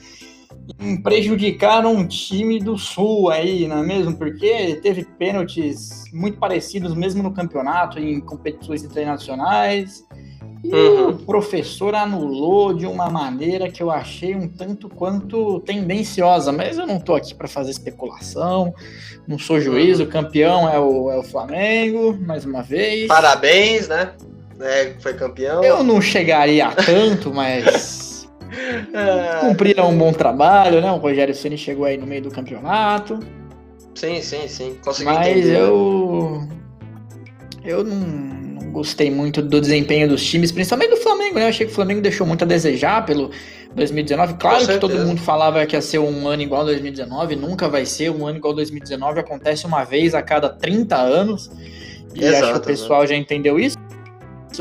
em 0.80 0.96
prejudicar 0.96 1.84
um 1.86 2.06
time 2.06 2.58
do 2.58 2.76
Sul 2.76 3.30
aí, 3.30 3.66
não 3.68 3.78
é 3.78 3.82
mesmo? 3.82 4.16
Porque 4.16 4.76
teve 4.82 5.04
pênaltis 5.04 6.04
muito 6.12 6.38
parecidos 6.38 6.94
mesmo 6.94 7.22
no 7.22 7.32
campeonato, 7.32 7.98
em 7.98 8.20
competições 8.20 8.82
internacionais. 8.82 10.04
E 10.64 10.72
uhum. 10.74 11.10
o 11.10 11.18
professor 11.18 11.94
anulou 11.94 12.74
de 12.74 12.86
uma 12.86 13.08
maneira 13.08 13.70
que 13.70 13.82
eu 13.82 13.90
achei 13.90 14.34
um 14.34 14.48
tanto 14.48 14.88
quanto 14.88 15.60
tendenciosa, 15.60 16.50
mas 16.50 16.78
eu 16.78 16.86
não 16.86 16.98
tô 16.98 17.14
aqui 17.14 17.34
para 17.34 17.46
fazer 17.46 17.70
especulação, 17.70 18.74
não 19.28 19.38
sou 19.38 19.60
juiz, 19.60 20.00
uhum. 20.00 20.06
o 20.06 20.08
campeão 20.08 20.68
é 20.68 20.78
o, 20.80 21.10
é 21.10 21.18
o 21.18 21.22
Flamengo, 21.22 22.18
mais 22.20 22.44
uma 22.44 22.62
vez. 22.62 23.06
Parabéns, 23.06 23.86
né? 23.86 24.12
É, 24.60 24.94
foi 24.98 25.14
campeão. 25.14 25.62
Eu 25.62 25.84
não 25.84 26.00
chegaria 26.00 26.66
a 26.66 26.72
tanto, 26.72 27.32
mas 27.32 28.05
cumpriram 29.40 29.90
um 29.90 29.98
bom 29.98 30.12
trabalho, 30.12 30.80
né? 30.80 30.90
O 30.92 30.96
Rogério 30.96 31.34
Ceni 31.34 31.58
chegou 31.58 31.84
aí 31.84 31.96
no 31.96 32.06
meio 32.06 32.22
do 32.22 32.30
campeonato. 32.30 33.20
Sim, 33.94 34.20
sim, 34.20 34.46
sim. 34.46 34.78
Consegui 34.84 35.10
mas 35.10 35.28
entender. 35.28 35.58
eu 35.58 36.46
eu 37.64 37.82
não 37.82 38.70
gostei 38.70 39.10
muito 39.10 39.42
do 39.42 39.60
desempenho 39.60 40.08
dos 40.08 40.24
times, 40.24 40.52
principalmente 40.52 40.90
do 40.90 40.96
Flamengo, 40.98 41.36
né? 41.36 41.44
Eu 41.44 41.48
achei 41.48 41.66
que 41.66 41.72
o 41.72 41.74
Flamengo 41.74 42.00
deixou 42.00 42.26
muito 42.26 42.44
a 42.44 42.46
desejar 42.46 43.04
pelo 43.04 43.30
2019. 43.74 44.34
Claro 44.34 44.66
que 44.66 44.78
todo 44.78 44.98
mundo 44.98 45.20
falava 45.20 45.64
que 45.66 45.74
ia 45.74 45.82
ser 45.82 45.98
um 45.98 46.28
ano 46.28 46.42
igual 46.42 46.64
2019, 46.64 47.36
nunca 47.36 47.68
vai 47.68 47.84
ser 47.84 48.10
um 48.10 48.26
ano 48.26 48.38
igual 48.38 48.54
2019, 48.54 49.20
acontece 49.20 49.66
uma 49.66 49.82
vez 49.84 50.14
a 50.14 50.22
cada 50.22 50.48
30 50.48 50.96
anos. 50.96 51.50
E 52.14 52.24
Exato, 52.24 52.44
acho 52.44 52.52
que 52.52 52.58
o 52.58 52.62
pessoal 52.62 53.06
já 53.06 53.14
entendeu 53.14 53.58
isso, 53.58 53.76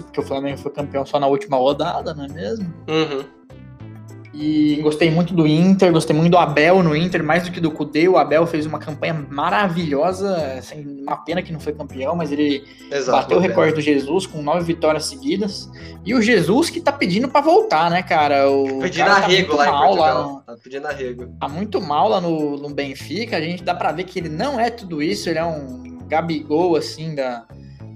porque 0.01 0.19
o 0.19 0.23
Flamengo 0.23 0.57
foi 0.57 0.71
campeão 0.71 1.05
só 1.05 1.19
na 1.19 1.27
última 1.27 1.57
rodada, 1.57 2.13
não 2.13 2.25
é 2.25 2.27
mesmo? 2.27 2.73
Uhum. 2.87 3.23
E 4.37 4.81
gostei 4.81 5.09
muito 5.09 5.33
do 5.33 5.47
Inter, 5.47 5.93
gostei 5.93 6.13
muito 6.13 6.31
do 6.31 6.37
Abel 6.37 6.83
no 6.83 6.93
Inter, 6.93 7.23
mais 7.23 7.43
do 7.45 7.51
que 7.51 7.61
do 7.61 7.71
Cudê. 7.71 8.05
O 8.09 8.17
Abel 8.17 8.45
fez 8.45 8.65
uma 8.65 8.77
campanha 8.77 9.13
maravilhosa, 9.29 10.35
assim, 10.57 11.03
uma 11.03 11.15
pena 11.15 11.41
que 11.41 11.53
não 11.53 11.59
foi 11.59 11.71
campeão, 11.71 12.17
mas 12.17 12.33
ele 12.33 12.65
Exato, 12.91 13.17
bateu 13.17 13.37
o 13.37 13.39
recorde 13.39 13.73
do 13.73 13.79
Jesus 13.79 14.27
com 14.27 14.41
nove 14.41 14.65
vitórias 14.65 15.05
seguidas. 15.05 15.69
E 16.05 16.13
o 16.13 16.21
Jesus 16.21 16.69
que 16.69 16.81
tá 16.81 16.91
pedindo 16.91 17.29
para 17.29 17.39
voltar, 17.39 17.89
né, 17.89 18.03
cara? 18.03 18.49
O 18.51 18.79
pedindo 18.79 19.05
cara 19.05 19.21
tá 19.21 19.25
arrego 19.25 19.55
lá 19.55 19.71
mal 19.71 19.95
lá 19.95 20.23
no, 20.23 20.41
tá 20.41 20.55
pedindo 20.61 20.85
arrego. 20.85 21.27
Tá 21.39 21.47
muito 21.47 21.79
mal 21.79 22.09
lá 22.09 22.19
no, 22.19 22.57
no 22.57 22.69
Benfica. 22.69 23.37
A 23.37 23.41
gente 23.41 23.63
dá 23.63 23.73
para 23.73 23.93
ver 23.93 24.03
que 24.03 24.19
ele 24.19 24.29
não 24.29 24.59
é 24.59 24.69
tudo 24.69 25.01
isso, 25.01 25.29
ele 25.29 25.39
é 25.39 25.45
um 25.45 25.97
Gabigol, 26.09 26.75
assim, 26.75 27.15
da, 27.15 27.45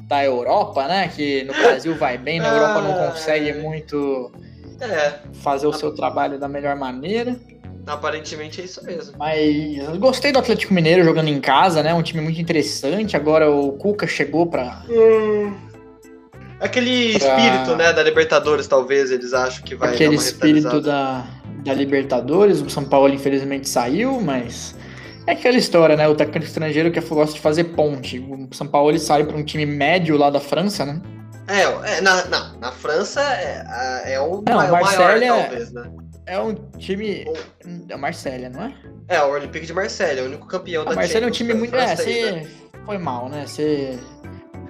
da 0.07 0.23
Europa, 0.23 0.87
né? 0.87 1.09
Que 1.09 1.43
no 1.43 1.51
Brasil 1.51 1.95
vai 1.95 2.17
bem, 2.17 2.39
na 2.39 2.47
Europa 2.47 2.81
não 2.81 2.93
ah, 2.93 3.11
consegue 3.11 3.51
muito 3.59 4.31
é. 4.81 5.19
fazer 5.41 5.67
o 5.67 5.73
seu 5.73 5.93
trabalho 5.93 6.39
da 6.39 6.47
melhor 6.47 6.75
maneira. 6.75 7.35
Aparentemente 7.85 8.61
é 8.61 8.65
isso 8.65 8.83
mesmo. 8.85 9.15
Mas 9.17 9.97
gostei 9.97 10.31
do 10.31 10.39
Atlético 10.39 10.73
Mineiro 10.73 11.03
jogando 11.03 11.27
em 11.27 11.39
casa, 11.39 11.81
né? 11.81 11.93
Um 11.93 12.03
time 12.03 12.21
muito 12.21 12.39
interessante. 12.39 13.15
Agora 13.15 13.49
o 13.49 13.71
Cuca 13.73 14.05
chegou 14.05 14.45
pra. 14.45 14.83
Hum. 14.89 15.53
Aquele 16.59 17.17
pra... 17.17 17.37
espírito, 17.37 17.75
né, 17.75 17.93
da 17.93 18.03
Libertadores, 18.03 18.67
talvez, 18.67 19.11
eles 19.11 19.33
acham 19.33 19.63
que 19.63 19.75
vai 19.75 19.93
Aquele 19.93 20.15
espírito 20.15 20.81
da, 20.81 21.25
da 21.63 21.73
Libertadores. 21.73 22.61
O 22.61 22.69
São 22.69 22.83
Paulo, 22.83 23.13
infelizmente, 23.13 23.67
saiu, 23.67 24.19
mas. 24.21 24.75
É 25.27 25.33
aquela 25.33 25.57
história, 25.57 25.95
né? 25.95 26.07
O 26.07 26.15
técnico 26.15 26.45
estrangeiro 26.45 26.91
que 26.91 26.99
gosta 26.99 27.35
de 27.35 27.41
fazer 27.41 27.65
ponte. 27.65 28.19
O 28.19 28.53
São 28.53 28.67
Paulo 28.67 28.89
ele 28.91 28.99
sai 28.99 29.23
para 29.23 29.37
um 29.37 29.43
time 29.43 29.65
médio 29.65 30.17
lá 30.17 30.29
da 30.29 30.39
França, 30.39 30.85
né? 30.85 31.01
É, 31.47 31.97
é 31.97 32.01
na, 32.01 32.25
na, 32.25 32.53
na 32.53 32.71
França 32.71 33.21
é, 33.21 34.13
é 34.13 34.19
o, 34.19 34.43
não, 34.47 34.55
maior, 34.57 34.81
maior, 34.81 35.19
talvez, 35.19 35.71
né? 35.71 35.91
é 36.29 36.39
um 36.39 36.53
time. 36.77 37.25
É 37.89 37.95
o 37.95 37.99
Marcélia, 37.99 38.49
não 38.49 38.63
é? 38.63 38.73
É, 39.07 39.21
o 39.23 39.31
Olympique 39.31 39.65
de 39.65 39.73
Marcélia, 39.73 40.21
é 40.21 40.23
o 40.23 40.27
único 40.27 40.45
campeão 40.45 40.85
da 40.85 40.91
Champions. 40.91 41.07
Marcélia 41.07 41.25
é 41.25 41.27
um 41.27 41.31
time 41.31 41.53
muito. 41.55 41.75
É, 41.75 41.95
você 41.95 42.31
né? 42.31 42.47
foi 42.85 42.97
mal, 42.99 43.27
né? 43.27 43.45
Você. 43.47 43.97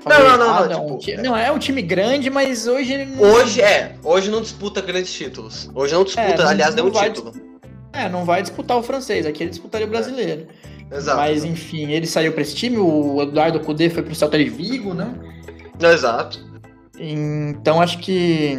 Não, 0.05 0.23
não, 0.23 0.37
não, 0.37 0.59
não, 0.59 0.69
tipo, 0.69 0.93
um 0.93 0.97
time, 0.97 1.17
é. 1.17 1.21
não, 1.21 1.35
é 1.35 1.51
um 1.51 1.59
time 1.59 1.81
grande, 1.81 2.29
mas 2.29 2.65
hoje. 2.65 3.05
Não... 3.05 3.21
Hoje 3.21 3.61
é, 3.61 3.95
hoje 4.01 4.31
não 4.31 4.41
disputa 4.41 4.79
grandes 4.79 5.11
títulos. 5.11 5.69
Hoje 5.75 5.93
não 5.93 6.05
disputa, 6.05 6.27
é, 6.27 6.37
não, 6.37 6.47
aliás, 6.47 6.73
nenhum 6.73 6.91
título. 6.91 7.33
É, 7.99 8.09
não 8.09 8.25
vai 8.25 8.41
disputar 8.41 8.77
o 8.77 8.83
francês, 8.83 9.25
aqui 9.25 9.43
ele 9.43 9.49
disputaria 9.49 9.85
o 9.85 9.89
brasileiro. 9.89 10.47
É. 10.91 10.97
Exato. 10.97 11.17
Mas 11.17 11.43
enfim, 11.43 11.91
ele 11.91 12.07
saiu 12.07 12.31
para 12.33 12.41
esse 12.41 12.55
time, 12.55 12.77
o 12.77 13.21
Eduardo 13.21 13.59
Cudê 13.59 13.89
foi 13.89 14.01
pro 14.01 14.15
Celta 14.15 14.37
de 14.37 14.49
Vigo, 14.49 14.93
né? 14.93 15.13
Exato. 15.79 16.47
Então 16.97 17.79
acho 17.79 17.99
que 17.99 18.57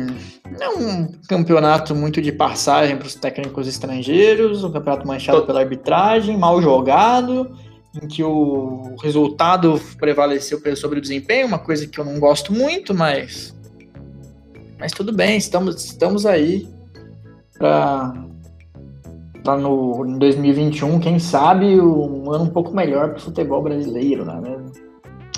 é 0.58 0.68
um 0.68 1.12
campeonato 1.28 1.94
muito 1.94 2.22
de 2.22 2.32
passagem 2.32 2.96
para 2.96 3.06
os 3.06 3.14
técnicos 3.14 3.66
estrangeiros, 3.66 4.64
um 4.64 4.72
campeonato 4.72 5.06
manchado 5.06 5.44
pela 5.44 5.60
arbitragem, 5.60 6.36
mal 6.38 6.62
jogado, 6.62 7.54
em 8.00 8.06
que 8.06 8.22
o 8.22 8.94
resultado 9.02 9.80
prevaleceu 9.98 10.60
sobre 10.76 10.98
o 10.98 11.02
desempenho, 11.02 11.46
uma 11.46 11.58
coisa 11.58 11.86
que 11.86 11.98
eu 11.98 12.04
não 12.04 12.18
gosto 12.18 12.52
muito, 12.52 12.94
mas 12.94 13.54
mas 14.78 14.92
tudo 14.92 15.12
bem, 15.12 15.36
estamos, 15.36 15.84
estamos 15.84 16.24
aí 16.24 16.66
para 17.58 18.14
para 19.42 19.56
no 19.56 20.04
em 20.06 20.18
2021, 20.18 21.00
quem 21.00 21.18
sabe 21.18 21.80
um 21.80 22.30
ano 22.32 22.44
um 22.44 22.50
pouco 22.50 22.74
melhor 22.74 23.10
para 23.10 23.18
o 23.18 23.20
futebol 23.20 23.62
brasileiro, 23.62 24.24
não 24.24 24.38
é 24.38 24.40
mesmo? 24.40 24.72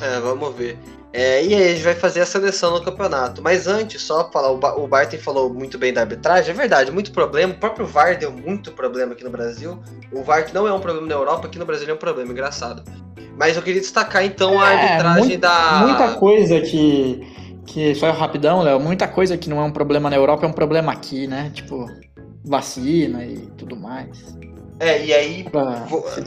É, 0.01 0.21
vamos 0.21 0.55
ver. 0.55 0.79
É, 1.13 1.45
e 1.45 1.55
aí 1.55 1.65
a 1.65 1.69
gente 1.75 1.85
vai 1.85 1.95
fazer 1.95 2.21
a 2.21 2.27
seleção 2.27 2.73
no 2.73 2.83
campeonato. 2.83 3.43
Mas 3.43 3.67
antes, 3.67 4.01
só 4.01 4.31
falar, 4.31 4.51
o, 4.51 4.87
Barton 4.87 5.19
falou 5.19 5.53
muito 5.53 5.77
bem 5.77 5.93
da 5.93 6.01
arbitragem, 6.01 6.51
é 6.51 6.55
verdade, 6.55 6.91
muito 6.91 7.13
problema. 7.13 7.53
O 7.53 7.59
próprio 7.59 7.87
VAR 7.87 8.19
deu 8.19 8.33
muito 8.33 8.73
problema 8.73 9.13
aqui 9.13 9.23
no 9.23 9.31
Brasil. 9.31 9.79
O 10.11 10.23
VAR 10.23 10.47
que 10.47 10.55
não 10.55 10.67
é 10.67 10.73
um 10.73 10.81
problema 10.81 11.07
na 11.07 11.15
Europa, 11.15 11.47
aqui 11.47 11.59
no 11.59 11.67
Brasil 11.67 11.89
é 11.89 11.93
um 11.93 11.99
problema, 11.99 12.33
engraçado. 12.33 12.83
Mas 13.37 13.57
eu 13.57 13.63
queria 13.63 13.81
destacar 13.81 14.25
então 14.25 14.61
a 14.61 14.73
é, 14.73 14.75
arbitragem 14.75 15.23
muito, 15.23 15.41
da. 15.41 15.85
Muita 15.87 16.15
coisa 16.15 16.61
que. 16.61 17.21
que 17.67 17.95
só 17.95 18.11
rapidão, 18.11 18.63
Léo, 18.63 18.81
muita 18.81 19.07
coisa 19.07 19.37
que 19.37 19.51
não 19.51 19.61
é 19.61 19.65
um 19.65 19.73
problema 19.73 20.09
na 20.09 20.17
Europa 20.17 20.47
é 20.47 20.49
um 20.49 20.53
problema 20.53 20.93
aqui, 20.93 21.27
né? 21.27 21.51
Tipo, 21.55 21.87
vacina 22.45 23.25
e 23.25 23.39
tudo 23.57 23.77
mais. 23.77 24.37
É, 24.81 25.05
e 25.05 25.15
aí. 25.15 25.47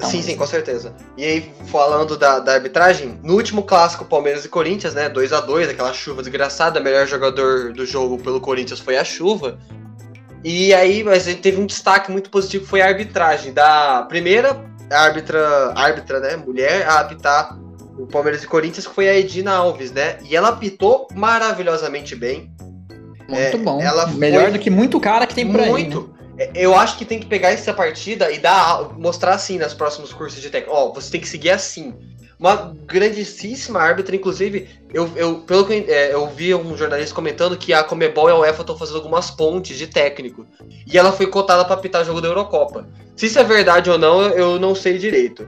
Sim, 0.09 0.21
sim, 0.21 0.37
com 0.37 0.47
certeza. 0.47 0.95
E 1.17 1.23
aí, 1.23 1.51
falando 1.65 2.17
da, 2.17 2.39
da 2.39 2.53
arbitragem, 2.53 3.19
no 3.21 3.33
último 3.33 3.63
clássico 3.63 4.05
Palmeiras 4.05 4.45
e 4.45 4.49
Corinthians, 4.49 4.93
né? 4.93 5.09
2 5.09 5.33
a 5.33 5.41
2 5.41 5.69
aquela 5.69 5.91
chuva 5.91 6.21
desgraçada, 6.21 6.79
melhor 6.79 7.05
jogador 7.05 7.73
do 7.73 7.85
jogo 7.85 8.17
pelo 8.17 8.39
Corinthians 8.39 8.79
foi 8.79 8.97
a 8.97 9.03
chuva. 9.03 9.59
E 10.41 10.73
aí, 10.73 11.03
mas 11.03 11.27
ele 11.27 11.39
teve 11.39 11.59
um 11.59 11.65
destaque 11.65 12.11
muito 12.11 12.29
positivo, 12.29 12.65
foi 12.65 12.81
a 12.81 12.87
arbitragem. 12.87 13.51
Da 13.51 14.03
primeira 14.03 14.63
árbitra, 14.89 15.73
árbitra, 15.75 16.19
né? 16.21 16.37
Mulher 16.37 16.87
a 16.87 16.99
apitar 16.99 17.59
o 17.97 18.05
Palmeiras 18.05 18.43
e 18.43 18.47
Corinthians, 18.47 18.87
que 18.87 18.93
foi 18.93 19.09
a 19.09 19.17
Edina 19.17 19.53
Alves, 19.53 19.91
né? 19.91 20.17
E 20.23 20.35
ela 20.35 20.49
apitou 20.49 21.07
maravilhosamente 21.13 22.15
bem. 22.15 22.53
Muito 23.27 23.57
é, 23.57 23.57
bom. 23.57 23.81
Ela 23.81 24.07
Melhor 24.07 24.51
do 24.51 24.59
que 24.59 24.69
muito 24.69 24.99
cara 24.99 25.25
que 25.25 25.35
tem 25.35 25.51
por 25.51 25.61
muito. 25.61 26.09
aí. 26.37 26.47
Né? 26.47 26.51
Eu 26.53 26.75
acho 26.75 26.97
que 26.97 27.05
tem 27.05 27.19
que 27.19 27.25
pegar 27.25 27.51
essa 27.51 27.73
partida 27.73 28.31
e 28.31 28.37
dar, 28.37 28.93
mostrar 28.97 29.35
assim 29.35 29.57
nos 29.57 29.73
próximos 29.73 30.13
cursos 30.13 30.41
de 30.41 30.49
técnico. 30.49 30.75
Ó, 30.75 30.91
você 30.93 31.11
tem 31.11 31.21
que 31.21 31.27
seguir 31.27 31.51
assim. 31.51 31.93
Uma 32.37 32.75
grandíssima 32.85 33.79
árbitra, 33.79 34.13
inclusive, 34.13 34.67
eu, 34.93 35.09
eu 35.15 35.35
pelo 35.39 35.65
que 35.65 35.73
é, 35.87 36.13
eu 36.13 36.27
vi 36.27 36.53
um 36.53 36.75
jornalista 36.75 37.15
comentando 37.15 37.57
que 37.57 37.71
a 37.71 37.81
Comebol 37.81 38.27
e 38.27 38.31
a 38.33 38.37
UEFA 38.39 38.61
estão 38.61 38.77
fazendo 38.77 38.97
algumas 38.97 39.31
pontes 39.31 39.77
de 39.77 39.87
técnico. 39.87 40.45
E 40.85 40.97
ela 40.97 41.13
foi 41.13 41.27
cotada 41.27 41.63
para 41.63 41.75
apitar 41.75 42.01
o 42.01 42.05
jogo 42.05 42.19
da 42.19 42.27
Eurocopa. 42.27 42.85
Se 43.15 43.27
isso 43.27 43.39
é 43.39 43.43
verdade 43.43 43.89
ou 43.89 43.97
não, 43.97 44.23
eu 44.23 44.59
não 44.59 44.75
sei 44.75 44.97
direito. 44.97 45.47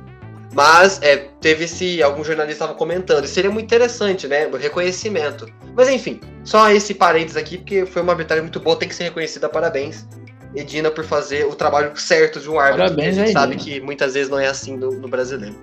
Mas 0.57 0.99
é, 1.03 1.17
teve 1.39 1.65
esse. 1.65 2.01
Algum 2.01 2.23
jornalista 2.23 2.63
estava 2.63 2.73
comentando. 2.73 3.25
E 3.25 3.27
seria 3.27 3.51
muito 3.51 3.65
interessante, 3.65 4.27
né? 4.27 4.47
O 4.47 4.57
reconhecimento. 4.57 5.47
Mas 5.75 5.87
enfim, 5.87 6.19
só 6.43 6.71
esse 6.71 6.95
parênteses 6.95 7.37
aqui, 7.37 7.59
porque 7.59 7.85
foi 7.85 8.01
uma 8.01 8.13
arbitragem 8.13 8.41
muito 8.41 8.59
boa, 8.59 8.75
tem 8.75 8.89
que 8.89 8.95
ser 8.95 9.03
reconhecida. 9.03 9.47
Parabéns. 9.47 10.07
Edina 10.55 10.89
por 10.89 11.03
fazer 11.03 11.45
o 11.45 11.53
trabalho 11.53 11.95
certo 11.95 12.39
de 12.39 12.49
um 12.49 12.59
árbitro. 12.59 12.85
Parabéns, 12.85 13.13
que 13.13 13.21
a 13.21 13.25
gente 13.25 13.33
sabe 13.33 13.55
que 13.55 13.79
muitas 13.81 14.15
vezes 14.15 14.31
não 14.31 14.39
é 14.39 14.47
assim 14.47 14.75
no, 14.75 14.89
no, 14.93 15.07
brasileiro. 15.07 15.55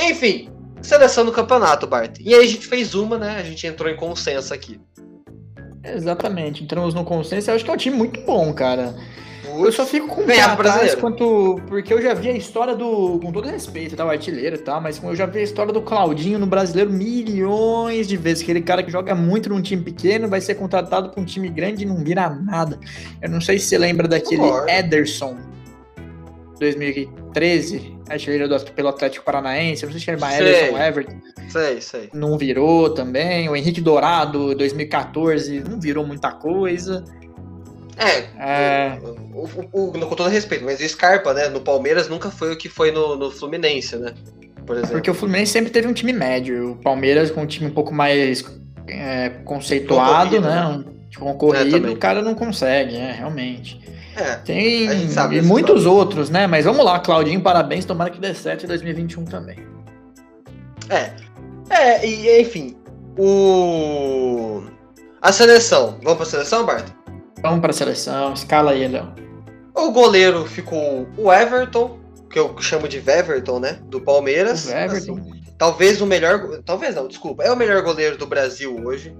Enfim, 0.00 0.48
seleção 0.80 1.26
do 1.26 1.32
campeonato, 1.32 1.86
Bart. 1.86 2.16
E 2.18 2.32
aí 2.32 2.42
a 2.42 2.48
gente 2.48 2.66
fez 2.66 2.94
uma, 2.94 3.18
né? 3.18 3.36
A 3.38 3.42
gente 3.42 3.66
entrou 3.66 3.90
em 3.90 3.96
consenso 3.96 4.54
aqui. 4.54 4.80
Exatamente, 5.84 6.64
entramos 6.64 6.94
no 6.94 7.04
consenso. 7.04 7.50
Eu 7.50 7.56
acho 7.56 7.64
que 7.66 7.70
é 7.70 7.74
um 7.74 7.76
time 7.76 7.96
muito 7.98 8.18
bom, 8.22 8.50
cara. 8.54 8.94
Eu 9.58 9.72
só 9.72 9.84
fico 9.84 10.06
com 10.06 10.24
pé 10.24 10.40
atrás 10.40 10.94
quanto. 10.94 11.60
Porque 11.66 11.92
eu 11.92 12.00
já 12.00 12.14
vi 12.14 12.30
a 12.30 12.36
história 12.36 12.74
do. 12.74 13.18
Com 13.20 13.32
todo 13.32 13.48
respeito, 13.48 13.96
tá? 13.96 14.04
O 14.04 14.10
artilheiro 14.10 14.56
e 14.56 14.58
tal, 14.58 14.80
mas 14.80 15.02
eu 15.02 15.14
já 15.14 15.26
vi 15.26 15.40
a 15.40 15.42
história 15.42 15.72
do 15.72 15.82
Claudinho 15.82 16.38
no 16.38 16.46
brasileiro 16.46 16.90
milhões 16.90 18.06
de 18.06 18.16
vezes. 18.16 18.42
Aquele 18.42 18.62
cara 18.62 18.82
que 18.82 18.90
joga 18.90 19.14
muito 19.14 19.48
num 19.48 19.60
time 19.60 19.82
pequeno 19.82 20.28
vai 20.28 20.40
ser 20.40 20.54
contratado 20.54 21.10
pra 21.10 21.20
um 21.20 21.24
time 21.24 21.48
grande 21.48 21.84
e 21.84 21.86
não 21.86 22.02
vira 22.02 22.28
nada. 22.30 22.78
Eu 23.20 23.30
não 23.30 23.40
sei 23.40 23.58
se 23.58 23.66
você 23.66 23.78
lembra 23.78 24.08
daquele 24.08 24.42
Ederson 24.68 25.36
2013, 26.58 27.98
artilheiro 28.08 28.48
do, 28.48 28.60
pelo 28.72 28.88
Atlético 28.88 29.24
Paranaense. 29.24 29.82
Eu 29.82 29.88
não 29.88 29.98
sei 29.98 30.16
se 30.16 30.24
era 30.24 30.36
Ederson 30.36 30.78
Everton. 30.78 31.20
Sei, 31.48 31.80
sei. 31.80 32.10
Não 32.14 32.38
virou 32.38 32.90
também. 32.90 33.48
O 33.48 33.56
Henrique 33.56 33.80
Dourado, 33.80 34.54
2014, 34.54 35.60
não 35.68 35.80
virou 35.80 36.06
muita 36.06 36.32
coisa. 36.32 37.04
É, 37.96 38.18
é... 38.38 38.98
O, 39.34 39.48
o, 39.72 39.88
o, 39.88 39.92
com 39.92 40.14
todo 40.14 40.28
respeito, 40.28 40.64
mas 40.64 40.80
o 40.80 40.88
Scarpa, 40.88 41.32
né, 41.34 41.48
no 41.48 41.60
Palmeiras 41.60 42.08
nunca 42.08 42.30
foi 42.30 42.52
o 42.52 42.56
que 42.56 42.68
foi 42.68 42.90
no, 42.90 43.16
no 43.16 43.30
Fluminense, 43.30 43.96
né? 43.96 44.14
Por 44.66 44.76
exemplo. 44.76 44.92
Porque 44.92 45.10
o 45.10 45.14
Fluminense 45.14 45.52
sempre 45.52 45.70
teve 45.70 45.88
um 45.88 45.92
time 45.92 46.12
médio. 46.12 46.72
O 46.72 46.76
Palmeiras 46.76 47.30
com 47.30 47.42
um 47.42 47.46
time 47.46 47.68
um 47.68 47.74
pouco 47.74 47.92
mais 47.92 48.44
é, 48.88 49.30
conceituado, 49.44 50.40
né? 50.40 50.48
né? 50.48 50.66
Um, 50.66 50.84
concorrido, 51.18 51.88
é, 51.88 51.90
o 51.90 51.96
cara 51.96 52.22
não 52.22 52.34
consegue, 52.34 52.96
é, 52.96 53.12
realmente. 53.12 53.80
É, 54.16 54.34
Tem 54.36 54.88
e 55.32 55.42
muitos 55.42 55.86
outros, 55.86 56.28
né? 56.30 56.46
Mas 56.46 56.64
vamos 56.64 56.84
lá, 56.84 56.98
Claudinho, 57.00 57.40
parabéns, 57.40 57.84
tomara 57.84 58.10
que 58.10 58.20
dê 58.20 58.34
certo 58.34 58.64
em 58.64 58.68
2021 58.68 59.24
também. 59.24 59.56
É. 60.88 61.12
É, 61.70 62.06
e 62.06 62.40
enfim, 62.40 62.76
o. 63.18 64.62
A 65.20 65.32
seleção. 65.32 65.98
Vamos 66.02 66.18
pra 66.18 66.26
seleção, 66.26 66.66
Bart? 66.66 66.84
Vamos 67.42 67.60
para 67.60 67.70
a 67.70 67.74
seleção, 67.74 68.32
escala 68.34 68.70
aí, 68.70 68.86
Léo. 68.86 69.12
O 69.74 69.90
goleiro 69.90 70.46
ficou 70.46 71.08
o 71.16 71.32
Everton, 71.32 71.98
que 72.30 72.38
eu 72.38 72.56
chamo 72.60 72.86
de 72.86 72.98
Everton, 72.98 73.58
né? 73.58 73.80
Do 73.86 74.00
Palmeiras. 74.00 74.66
O 74.66 74.70
Everton. 74.70 75.18
Assim, 75.18 75.42
talvez 75.58 76.00
o 76.00 76.06
melhor. 76.06 76.62
Talvez 76.64 76.94
não, 76.94 77.08
desculpa. 77.08 77.42
É 77.42 77.50
o 77.50 77.56
melhor 77.56 77.82
goleiro 77.82 78.16
do 78.16 78.26
Brasil 78.26 78.76
hoje. 78.84 79.16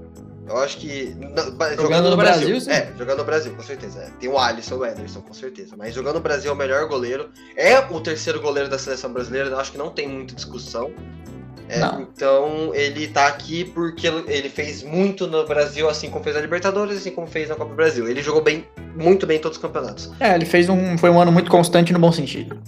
Eu 0.48 0.56
acho 0.58 0.76
que. 0.78 1.16
Jogando, 1.20 1.76
jogando 1.76 2.10
no 2.10 2.16
Brasil. 2.16 2.48
Brasil 2.48 2.72
é, 2.72 2.92
jogando 2.96 3.18
no 3.18 3.24
Brasil, 3.24 3.54
com 3.54 3.62
certeza. 3.62 4.00
É. 4.00 4.10
Tem 4.20 4.28
o 4.28 4.38
Alisson, 4.38 4.76
o 4.76 4.86
Ederson, 4.86 5.20
com 5.20 5.34
certeza. 5.34 5.74
Mas 5.76 5.94
jogando 5.94 6.16
no 6.16 6.20
Brasil 6.20 6.50
é 6.50 6.54
o 6.54 6.56
melhor 6.56 6.86
goleiro. 6.86 7.30
É 7.56 7.78
o 7.78 8.00
terceiro 8.00 8.40
goleiro 8.40 8.68
da 8.68 8.78
seleção 8.78 9.12
brasileira. 9.12 9.48
Eu 9.48 9.58
acho 9.58 9.72
que 9.72 9.78
não 9.78 9.90
tem 9.90 10.06
muita 10.06 10.34
discussão. 10.34 10.92
É, 11.68 11.80
então 12.02 12.74
ele 12.74 13.08
tá 13.08 13.26
aqui 13.26 13.64
porque 13.64 14.06
ele 14.06 14.50
fez 14.50 14.82
muito 14.82 15.26
no 15.26 15.46
Brasil, 15.46 15.88
assim 15.88 16.10
como 16.10 16.22
fez 16.22 16.36
na 16.36 16.42
Libertadores, 16.42 16.98
assim 16.98 17.10
como 17.10 17.26
fez 17.26 17.48
na 17.48 17.54
Copa 17.54 17.70
do 17.70 17.76
Brasil. 17.76 18.06
Ele 18.08 18.22
jogou 18.22 18.42
bem, 18.42 18.66
muito 18.94 19.26
bem 19.26 19.38
em 19.38 19.40
todos 19.40 19.56
os 19.56 19.62
campeonatos. 19.62 20.12
É, 20.20 20.34
ele 20.34 20.44
fez 20.44 20.68
um. 20.68 20.98
Foi 20.98 21.08
um 21.08 21.20
ano 21.20 21.32
muito 21.32 21.50
constante 21.50 21.92
no 21.92 21.98
bom 21.98 22.12
sentido. 22.12 22.60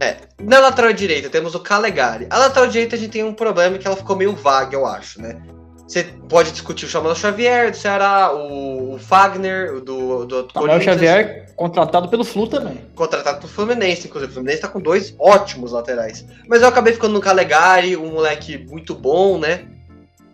É. 0.00 0.16
Na 0.42 0.58
lateral 0.60 0.92
direita 0.92 1.30
temos 1.30 1.54
o 1.54 1.60
Calegari. 1.60 2.26
A 2.30 2.38
lateral 2.38 2.68
direita 2.68 2.96
a 2.96 2.98
gente 2.98 3.10
tem 3.10 3.24
um 3.24 3.34
problema 3.34 3.78
que 3.78 3.86
ela 3.86 3.96
ficou 3.96 4.14
meio 4.14 4.34
vaga, 4.34 4.76
eu 4.76 4.86
acho, 4.86 5.20
né? 5.20 5.40
Você 5.86 6.04
pode 6.28 6.50
discutir 6.50 6.86
o 6.86 6.88
Chamado 6.88 7.14
Xavier 7.14 7.70
do 7.70 7.76
Ceará, 7.76 8.32
o, 8.32 8.83
o 8.94 8.98
Fagner, 8.98 9.80
do, 9.80 10.24
do 10.24 10.48
Samuel 10.52 10.80
Xavier, 10.80 11.52
contratado 11.56 12.08
pelo 12.08 12.24
Flu 12.24 12.46
também. 12.46 12.78
Contratado 12.94 13.38
pelo 13.38 13.52
Fluminense, 13.52 14.06
inclusive. 14.06 14.30
O 14.30 14.34
Fluminense 14.34 14.62
tá 14.62 14.68
com 14.68 14.80
dois 14.80 15.14
ótimos 15.18 15.72
laterais. 15.72 16.24
Mas 16.48 16.62
eu 16.62 16.68
acabei 16.68 16.92
ficando 16.92 17.14
no 17.14 17.20
Calegari, 17.20 17.96
um 17.96 18.12
moleque 18.12 18.58
muito 18.58 18.94
bom, 18.94 19.38
né? 19.38 19.66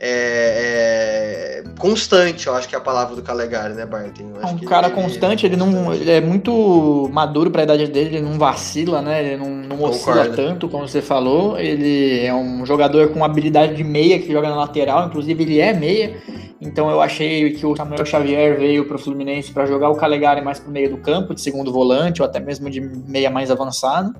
É, 0.02 1.62
é, 1.62 1.78
constante, 1.78 2.46
eu 2.46 2.54
acho 2.54 2.66
que 2.66 2.74
é 2.74 2.78
a 2.78 2.80
palavra 2.80 3.14
do 3.14 3.20
Calegari, 3.20 3.74
né, 3.74 3.84
Barton? 3.84 4.32
É 4.42 4.46
um 4.46 4.58
cara 4.60 4.86
ele, 4.86 4.96
constante, 4.96 5.44
ele, 5.44 5.56
não, 5.56 5.92
ele 5.92 6.10
é 6.10 6.22
muito 6.22 7.10
maduro 7.12 7.50
para 7.50 7.60
a 7.60 7.64
idade 7.64 7.86
dele, 7.86 8.16
ele 8.16 8.24
não 8.24 8.38
vacila, 8.38 9.02
né? 9.02 9.22
Ele 9.22 9.36
não, 9.36 9.50
não 9.50 9.82
oscila 9.82 10.26
tanto, 10.30 10.70
como 10.70 10.88
você 10.88 11.02
falou. 11.02 11.58
Ele 11.58 12.24
é 12.24 12.32
um 12.32 12.64
jogador 12.64 13.08
com 13.08 13.22
habilidade 13.22 13.74
de 13.74 13.84
meia 13.84 14.18
que 14.18 14.32
joga 14.32 14.48
na 14.48 14.56
lateral, 14.56 15.06
inclusive 15.06 15.42
ele 15.42 15.60
é 15.60 15.74
meia. 15.74 16.16
Então 16.60 16.90
eu 16.90 17.00
achei 17.00 17.52
que 17.52 17.64
o 17.64 17.74
Samuel 17.74 18.04
Xavier 18.04 18.58
veio 18.58 18.84
para 18.84 18.96
o 18.96 18.98
Fluminense 18.98 19.50
para 19.50 19.64
jogar 19.64 19.88
o 19.88 19.96
Calegari 19.96 20.42
mais 20.42 20.58
para 20.58 20.68
o 20.68 20.72
meio 20.72 20.90
do 20.90 20.98
campo, 20.98 21.34
de 21.34 21.40
segundo 21.40 21.72
volante 21.72 22.20
ou 22.20 22.28
até 22.28 22.38
mesmo 22.38 22.68
de 22.68 22.80
meia 22.80 23.30
mais 23.30 23.50
avançado. 23.50 24.14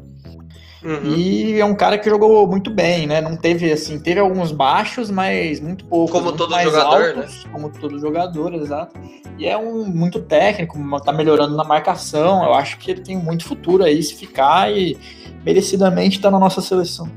Uhum. 0.83 1.15
E 1.15 1.61
é 1.61 1.65
um 1.65 1.75
cara 1.75 1.99
que 1.99 2.09
jogou 2.09 2.47
muito 2.47 2.71
bem, 2.71 3.07
né? 3.07 3.21
Não 3.21 3.37
teve 3.37 3.71
assim, 3.71 3.99
teve 4.01 4.19
alguns 4.19 4.51
baixos, 4.51 5.11
mas 5.11 5.61
muito 5.61 5.85
pouco. 5.85 6.13
Como 6.13 6.33
todo 6.33 6.59
jogador, 6.59 7.19
altos, 7.19 7.45
né? 7.45 7.51
Como 7.53 7.71
todo 7.71 7.99
jogador, 7.99 8.55
exato. 8.55 8.99
E 9.39 9.47
é 9.47 9.59
um 9.59 9.85
muito 9.85 10.23
técnico, 10.23 10.79
tá 11.01 11.13
melhorando 11.13 11.55
na 11.55 11.65
marcação. 11.65 12.43
Eu 12.45 12.55
acho 12.55 12.79
que 12.79 12.91
ele 12.91 13.03
tem 13.03 13.17
muito 13.17 13.45
futuro 13.45 13.85
aí 13.85 14.03
se 14.03 14.15
ficar 14.15 14.73
e 14.73 14.97
merecidamente 15.45 16.21
tá 16.21 16.31
na 16.31 16.39
nossa 16.39 16.63
seleção. 16.63 17.11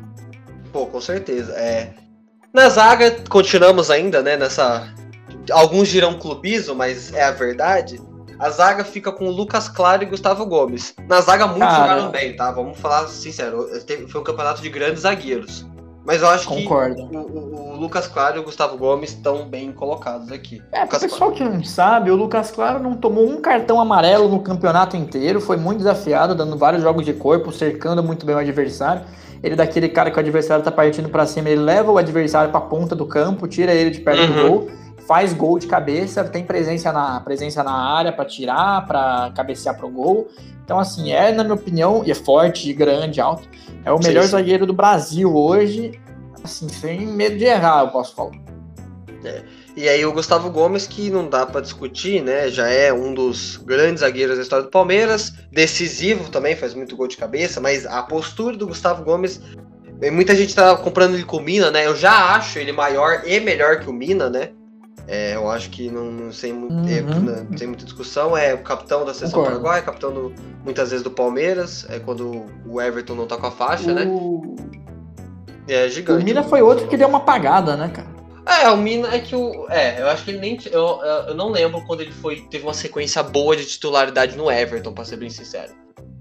Pô, 0.74 0.86
com 0.88 1.00
certeza. 1.00 1.54
É. 1.54 1.94
Na 2.54 2.68
zaga, 2.68 3.12
continuamos 3.30 3.90
ainda, 3.90 4.22
né? 4.22 4.36
Nessa. 4.36 4.94
Alguns 5.52 5.88
dirão 5.88 6.20
clubismo, 6.20 6.76
mas 6.76 7.14
é 7.14 7.24
a 7.24 7.32
verdade 7.32 8.00
a 8.40 8.50
zaga 8.50 8.84
fica 8.84 9.12
com 9.12 9.28
o 9.28 9.32
Lucas 9.32 9.70
Claro 9.70 10.04
e 10.04 10.06
Gustavo 10.06 10.46
Gomes. 10.46 10.94
Na 11.08 11.22
zaga, 11.22 11.48
muitos 11.48 11.68
Cara, 11.68 11.82
jogaram 11.82 12.12
bem, 12.12 12.36
tá? 12.36 12.52
Vamos 12.52 12.78
falar 12.78 13.08
sincero. 13.08 13.68
Foi 14.10 14.20
um 14.20 14.24
campeonato 14.24 14.62
de 14.62 14.70
grandes 14.70 15.04
zagueiros. 15.04 15.66
Mas 16.06 16.22
eu 16.22 16.28
acho 16.28 16.50
Concordo. 16.50 16.96
que 17.08 17.16
o, 17.16 17.22
o, 17.22 17.72
o, 17.72 17.76
Lucas 17.78 18.08
Claro 18.08 18.36
e 18.36 18.40
o 18.40 18.44
Gustavo 18.44 18.78
Gomes 18.78 19.12
estão 19.12 19.48
bem 19.48 19.72
colocados 19.72 20.30
aqui. 20.30 20.62
É, 20.74 20.84
o 20.84 20.88
pessoal 20.88 21.32
que 21.32 21.42
não 21.42 21.64
sabe, 21.64 22.12
o 22.12 22.16
Lucas 22.16 22.52
Claro 22.52 22.84
não 22.84 22.96
tomou 22.96 23.26
um 23.26 23.40
cartão 23.40 23.80
amarelo 23.80 24.28
no 24.28 24.42
campeonato 24.42 24.98
inteiro, 24.98 25.40
foi 25.40 25.56
muito 25.56 25.78
desafiado, 25.78 26.36
dando 26.36 26.58
vários 26.58 26.84
jogos 26.84 27.06
de 27.06 27.14
corpo, 27.14 27.54
cercando 27.54 28.04
muito 28.04 28.26
bem 28.26 28.36
o 28.36 28.40
adversário. 28.40 29.04
Ele 29.44 29.54
é 29.54 29.58
daquele 29.58 29.90
cara 29.90 30.10
que 30.10 30.18
o 30.18 30.20
adversário 30.20 30.64
tá 30.64 30.72
partindo 30.72 31.10
para 31.10 31.26
cima, 31.26 31.50
ele 31.50 31.62
leva 31.62 31.92
o 31.92 31.98
adversário 31.98 32.50
pra 32.50 32.62
ponta 32.62 32.96
do 32.96 33.06
campo, 33.06 33.48
tira 33.48 33.74
ele 33.74 33.90
de 33.90 34.00
perto 34.00 34.22
uhum. 34.22 34.28
do 34.28 34.50
gol 34.50 34.84
faz 35.08 35.34
gol 35.34 35.60
de 35.60 35.68
cabeça, 35.68 36.24
tem 36.24 36.44
presença 36.44 36.92
na, 36.92 37.20
presença 37.20 37.64
na 37.64 37.74
área 37.74 38.12
para 38.12 38.26
tirar, 38.26 38.86
para 38.86 39.32
cabecear 39.36 39.78
pro 39.78 39.90
gol. 39.90 40.30
Então, 40.64 40.80
assim, 40.80 41.12
é, 41.12 41.32
na 41.32 41.44
minha 41.44 41.56
opinião, 41.56 42.04
e 42.06 42.12
é 42.12 42.16
forte, 42.16 42.72
grande, 42.74 43.20
alto. 43.20 43.48
É 43.84 43.92
o 43.92 44.00
melhor 44.00 44.24
sim. 44.24 44.30
zagueiro 44.30 44.66
do 44.66 44.74
Brasil 44.74 45.36
hoje, 45.36 46.00
assim, 46.44 46.70
sem 46.70 47.06
medo 47.06 47.38
de 47.38 47.44
errar, 47.44 47.82
eu 47.82 47.90
posso 47.90 48.16
falar. 48.16 48.32
É. 49.26 49.44
E 49.76 49.90
aí 49.90 50.06
o 50.06 50.14
Gustavo 50.14 50.52
Gomes, 50.52 50.86
que 50.86 51.10
não 51.10 51.28
dá 51.28 51.46
para 51.46 51.62
discutir, 51.62 52.22
né? 52.22 52.48
Já 52.50 52.68
é 52.68 52.94
um 52.94 53.14
dos 53.14 53.58
grandes 53.58 54.02
zagueiros 54.02 54.36
da 54.36 54.44
história 54.44 54.66
do 54.66 54.70
Palmeiras, 54.70 55.34
decisivo 55.52 56.30
também, 56.30 56.56
faz 56.56 56.76
muito 56.76 56.96
gol 56.96 57.08
de 57.08 57.18
cabeça, 57.18 57.60
mas 57.60 57.86
a 57.86 58.04
postura 58.04 58.56
do 58.56 58.68
Gustavo 58.68 59.04
Gomes, 59.04 59.42
muita 60.12 60.36
gente 60.36 60.54
tá 60.54 60.76
comprando 60.78 61.16
ele 61.16 61.24
com 61.24 61.38
o 61.38 61.42
Mina, 61.42 61.72
né? 61.72 61.88
Eu 61.88 61.96
já 61.96 62.36
acho 62.36 62.60
ele 62.60 62.72
maior 62.72 63.24
e 63.26 63.40
melhor 63.40 63.80
que 63.80 63.90
o 63.90 63.94
Mina, 63.94 64.30
né? 64.30 64.50
É, 65.08 65.36
eu 65.36 65.50
acho 65.50 65.70
que 65.70 65.90
não, 65.90 66.06
não 66.06 66.32
sem, 66.32 66.54
muito, 66.54 66.76
uhum. 66.76 66.88
é, 66.88 67.02
não, 67.02 67.58
sem 67.58 67.68
muita 67.68 67.84
discussão. 67.84 68.38
É 68.38 68.54
o 68.54 68.60
capitão 68.60 69.04
da 69.04 69.14
seleção 69.14 69.44
paraguaia, 69.44 69.82
capitão 69.82 70.14
do, 70.14 70.34
muitas 70.64 70.92
vezes 70.92 71.04
do 71.04 71.12
Palmeiras, 71.12 71.86
é 71.90 72.00
quando 72.00 72.46
o 72.66 72.80
Everton 72.80 73.16
não 73.16 73.28
tá 73.28 73.38
com 73.38 73.48
a 73.48 73.52
faixa, 73.52 73.92
né? 73.92 74.06
o... 74.06 74.56
né? 74.56 74.82
É 75.68 75.90
gigante. 75.90 76.22
O 76.22 76.26
Mina 76.26 76.44
foi 76.44 76.62
outro 76.62 76.88
que 76.88 76.96
deu 76.96 77.08
uma 77.08 77.18
apagada, 77.18 77.76
né, 77.76 77.90
cara? 77.90 78.13
É, 78.46 78.70
o 78.70 78.78
Mina 78.78 79.14
é 79.14 79.20
que 79.20 79.36
o. 79.36 79.68
É, 79.70 80.02
eu 80.02 80.08
acho 80.10 80.26
que 80.26 80.32
ele 80.32 80.40
nem. 80.40 80.60
Eu, 80.72 81.00
eu 81.28 81.34
não 81.34 81.50
lembro 81.50 81.84
quando 81.86 82.02
ele 82.02 82.12
foi. 82.12 82.42
Teve 82.50 82.64
uma 82.64 82.74
sequência 82.74 83.24
boa 83.24 83.56
de 83.56 83.66
titularidade 83.66 84.36
no 84.36 84.52
Everton, 84.52 84.94
pra 84.94 85.06
ser 85.06 85.18
bem 85.18 85.30
sincero. 85.30 85.72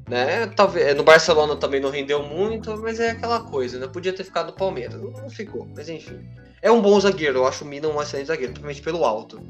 Né? 0.09 0.47
Talvez, 0.49 0.95
no 0.97 1.03
Barcelona 1.03 1.57
também 1.57 1.81
não 1.81 1.91
rendeu 1.91 2.23
muito, 2.23 2.77
mas 2.79 3.01
é 3.01 3.11
aquela 3.11 3.41
coisa, 3.41 3.79
né? 3.79 3.89
Podia 3.89 4.13
ter 4.13 4.25
ficado 4.25 4.49
no 4.49 4.53
Palmeiras. 4.53 5.01
Não 5.01 5.31
ficou, 5.31 5.67
mas 5.75 5.89
enfim. 5.89 6.21
É 6.61 6.71
um 6.71 6.81
bom 6.81 6.99
zagueiro, 7.01 7.39
eu 7.39 7.47
acho 7.47 7.65
o 7.65 7.67
Mina 7.67 7.89
um 7.89 8.01
excelente 8.01 8.27
zagueiro, 8.27 8.53
principalmente 8.53 8.83
pelo 8.83 9.05
alto. 9.05 9.41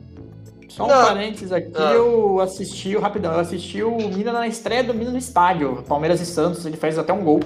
Só 0.69 0.85
um 0.85 0.89
não. 0.89 1.05
parênteses 1.05 1.53
aqui, 1.53 1.73
ah. 1.75 1.93
eu 1.93 2.41
assisti, 2.41 2.97
rapidão, 2.97 3.33
eu 3.33 3.41
assisti 3.41 3.83
o 3.83 3.97
Mina 4.09 4.33
na 4.33 4.47
estreia 4.47 4.83
do 4.83 4.95
Mina 4.95 5.11
no 5.11 5.19
estádio, 5.19 5.83
Palmeiras 5.87 6.21
e 6.23 6.27
Santos, 6.27 6.65
ele 6.65 6.79
fez 6.79 6.97
até 6.97 7.13
um 7.13 7.23
gol. 7.23 7.41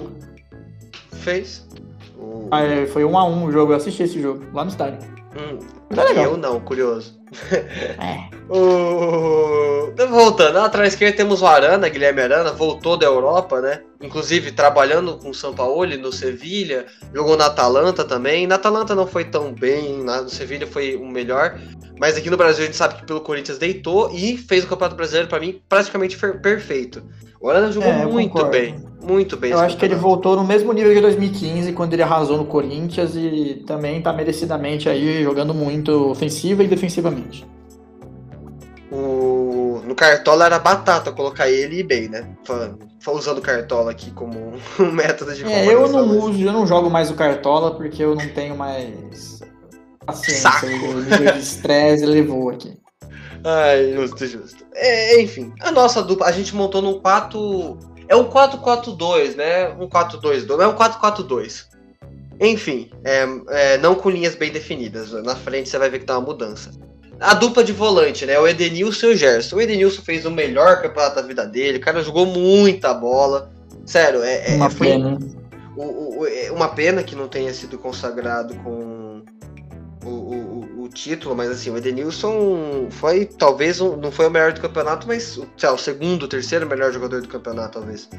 Fez? 1.11 1.67
Ah, 2.49 2.61
é, 2.63 2.85
foi 2.85 3.03
um 3.03 3.17
a 3.17 3.25
um 3.25 3.45
o 3.45 3.51
jogo, 3.51 3.73
eu 3.73 3.77
assisti 3.77 4.03
esse 4.03 4.21
jogo, 4.21 4.45
lá 4.53 4.63
no 4.63 4.69
estádio. 4.69 5.16
Hum, 5.37 5.59
eu 6.15 6.35
não, 6.35 6.59
curioso. 6.59 7.19
É. 7.99 8.35
o... 8.49 9.93
Voltando, 10.09 10.53
na 10.53 10.63
lateral 10.63 10.87
esquerda 10.87 11.17
temos 11.17 11.41
o 11.41 11.47
Arana, 11.47 11.89
Guilherme 11.89 12.21
Arana, 12.21 12.51
voltou 12.51 12.97
da 12.97 13.05
Europa, 13.05 13.61
né? 13.61 13.81
Inclusive 14.01 14.51
trabalhando 14.51 15.17
com 15.17 15.31
o 15.31 15.33
São 15.33 15.53
Paulo 15.53 15.85
no 15.97 16.11
Sevilha, 16.11 16.85
jogou 17.13 17.35
na 17.35 17.47
Atalanta 17.47 18.03
também. 18.03 18.45
Na 18.45 18.55
Atalanta 18.55 18.93
não 18.93 19.07
foi 19.07 19.25
tão 19.25 19.53
bem, 19.53 20.03
no 20.03 20.29
Sevilha 20.29 20.67
foi 20.67 20.95
o 20.95 21.05
melhor. 21.05 21.59
Mas 21.99 22.15
aqui 22.15 22.29
no 22.29 22.37
Brasil 22.37 22.63
a 22.63 22.65
gente 22.65 22.77
sabe 22.77 22.95
que 22.95 23.05
pelo 23.05 23.21
Corinthians 23.21 23.57
deitou 23.57 24.11
e 24.13 24.37
fez 24.37 24.63
o 24.63 24.67
Campeonato 24.67 24.95
Brasileiro 24.95 25.27
para 25.27 25.39
mim 25.39 25.59
praticamente 25.67 26.15
perfeito. 26.17 27.03
O 27.39 27.49
Arana 27.49 27.71
jogou 27.71 27.89
é, 27.89 28.05
muito 28.05 28.45
bem, 28.45 28.75
muito 29.01 29.37
bem. 29.37 29.51
Eu 29.51 29.59
acho 29.59 29.77
que 29.77 29.85
ele 29.85 29.95
voltou 29.95 30.35
no 30.35 30.43
mesmo 30.43 30.73
nível 30.73 30.93
de 30.93 31.01
2015, 31.01 31.71
quando 31.73 31.93
ele 31.93 32.01
arrasou 32.01 32.37
no 32.37 32.45
Corinthians 32.45 33.15
e 33.15 33.63
também 33.65 34.01
tá 34.01 34.11
merecidamente 34.11 34.89
aí 34.89 35.23
jogando 35.23 35.53
muito 35.53 36.09
ofensiva 36.09 36.63
e 36.63 36.67
defensivamente. 36.67 37.45
O... 38.91 39.36
No 39.87 39.95
Cartola 39.95 40.45
era 40.45 40.59
batata 40.59 41.13
colocar 41.13 41.49
ele 41.49 41.79
e 41.79 41.83
bem, 41.83 42.09
né? 42.09 42.27
Usando 43.07 43.37
o 43.37 43.41
Cartola 43.41 43.91
aqui 43.91 44.11
como 44.11 44.53
um 44.77 44.91
método 44.91 45.33
de 45.33 45.45
É, 45.45 45.73
eu 45.73 45.87
não 45.87 46.19
uso, 46.19 46.43
eu 46.43 46.51
não 46.51 46.67
jogo 46.67 46.89
mais 46.89 47.09
o 47.09 47.15
Cartola 47.15 47.73
porque 47.73 48.03
eu 48.03 48.13
não 48.13 48.27
tenho 48.29 48.55
mais 48.57 49.39
paciência. 50.05 50.41
Saco. 50.41 50.65
O 50.65 51.01
nível 51.01 51.31
de 51.31 51.39
estresse 51.39 52.05
levou 52.05 52.49
aqui. 52.49 52.77
Ai, 53.45 53.93
justo, 53.93 54.27
justo. 54.27 54.65
É, 54.75 55.21
enfim, 55.21 55.53
a 55.61 55.71
nossa 55.71 56.03
dupla, 56.03 56.27
a 56.27 56.31
gente 56.33 56.53
montou 56.53 56.81
num 56.81 56.99
4. 56.99 57.79
É 58.09 58.15
um 58.15 58.29
4-4-2, 58.29 59.35
né? 59.35 59.69
Um 59.79 59.87
4-2-2, 59.87 60.61
é 60.61 60.67
um 60.67 60.75
4-4-2. 60.75 61.65
Enfim, 62.41 62.89
é, 63.05 63.25
é, 63.49 63.77
não 63.77 63.95
com 63.95 64.09
linhas 64.09 64.35
bem 64.35 64.51
definidas. 64.51 65.13
Na 65.23 65.35
frente 65.35 65.69
você 65.69 65.77
vai 65.77 65.89
ver 65.89 65.99
que 65.99 66.05
tá 66.05 66.17
uma 66.17 66.25
mudança. 66.25 66.71
A 67.19 67.33
dupla 67.33 67.63
de 67.63 67.73
volante, 67.73 68.25
né? 68.25 68.39
O 68.39 68.47
Edenilson 68.47 69.07
e 69.07 69.13
o 69.13 69.15
Gerson. 69.15 69.55
O 69.55 69.61
Edenilson 69.61 70.01
fez 70.01 70.25
o 70.25 70.31
melhor 70.31 70.81
campeonato 70.81 71.15
da 71.15 71.21
vida 71.21 71.45
dele. 71.45 71.77
O 71.77 71.81
cara 71.81 72.01
jogou 72.01 72.25
muita 72.25 72.93
bola. 72.93 73.51
Sério, 73.85 74.23
é, 74.23 74.53
é 74.53 74.55
uma 74.55 74.69
foi 74.69 74.87
pena. 74.87 75.17
O, 75.75 75.83
o, 75.83 76.19
o, 76.19 76.27
é 76.27 76.51
uma 76.51 76.69
pena 76.69 77.03
que 77.03 77.15
não 77.15 77.27
tenha 77.27 77.53
sido 77.53 77.77
consagrado 77.77 78.53
com 78.55 79.23
o, 80.03 80.09
o, 80.09 80.83
o, 80.83 80.89
título, 80.89 81.35
mas 81.35 81.49
assim, 81.49 81.69
o 81.69 81.77
Edenilson 81.77 82.87
foi 82.89 83.25
talvez 83.25 83.79
um, 83.81 83.95
não 83.95 84.11
foi 84.11 84.27
o 84.27 84.31
melhor 84.31 84.53
do 84.53 84.61
campeonato, 84.61 85.07
mas 85.07 85.39
sei 85.57 85.69
lá, 85.69 85.75
o 85.75 85.77
segundo, 85.77 86.23
o 86.23 86.27
terceiro 86.27 86.67
melhor 86.67 86.91
jogador 86.91 87.21
do 87.21 87.27
campeonato, 87.27 87.79
talvez. 87.79 88.09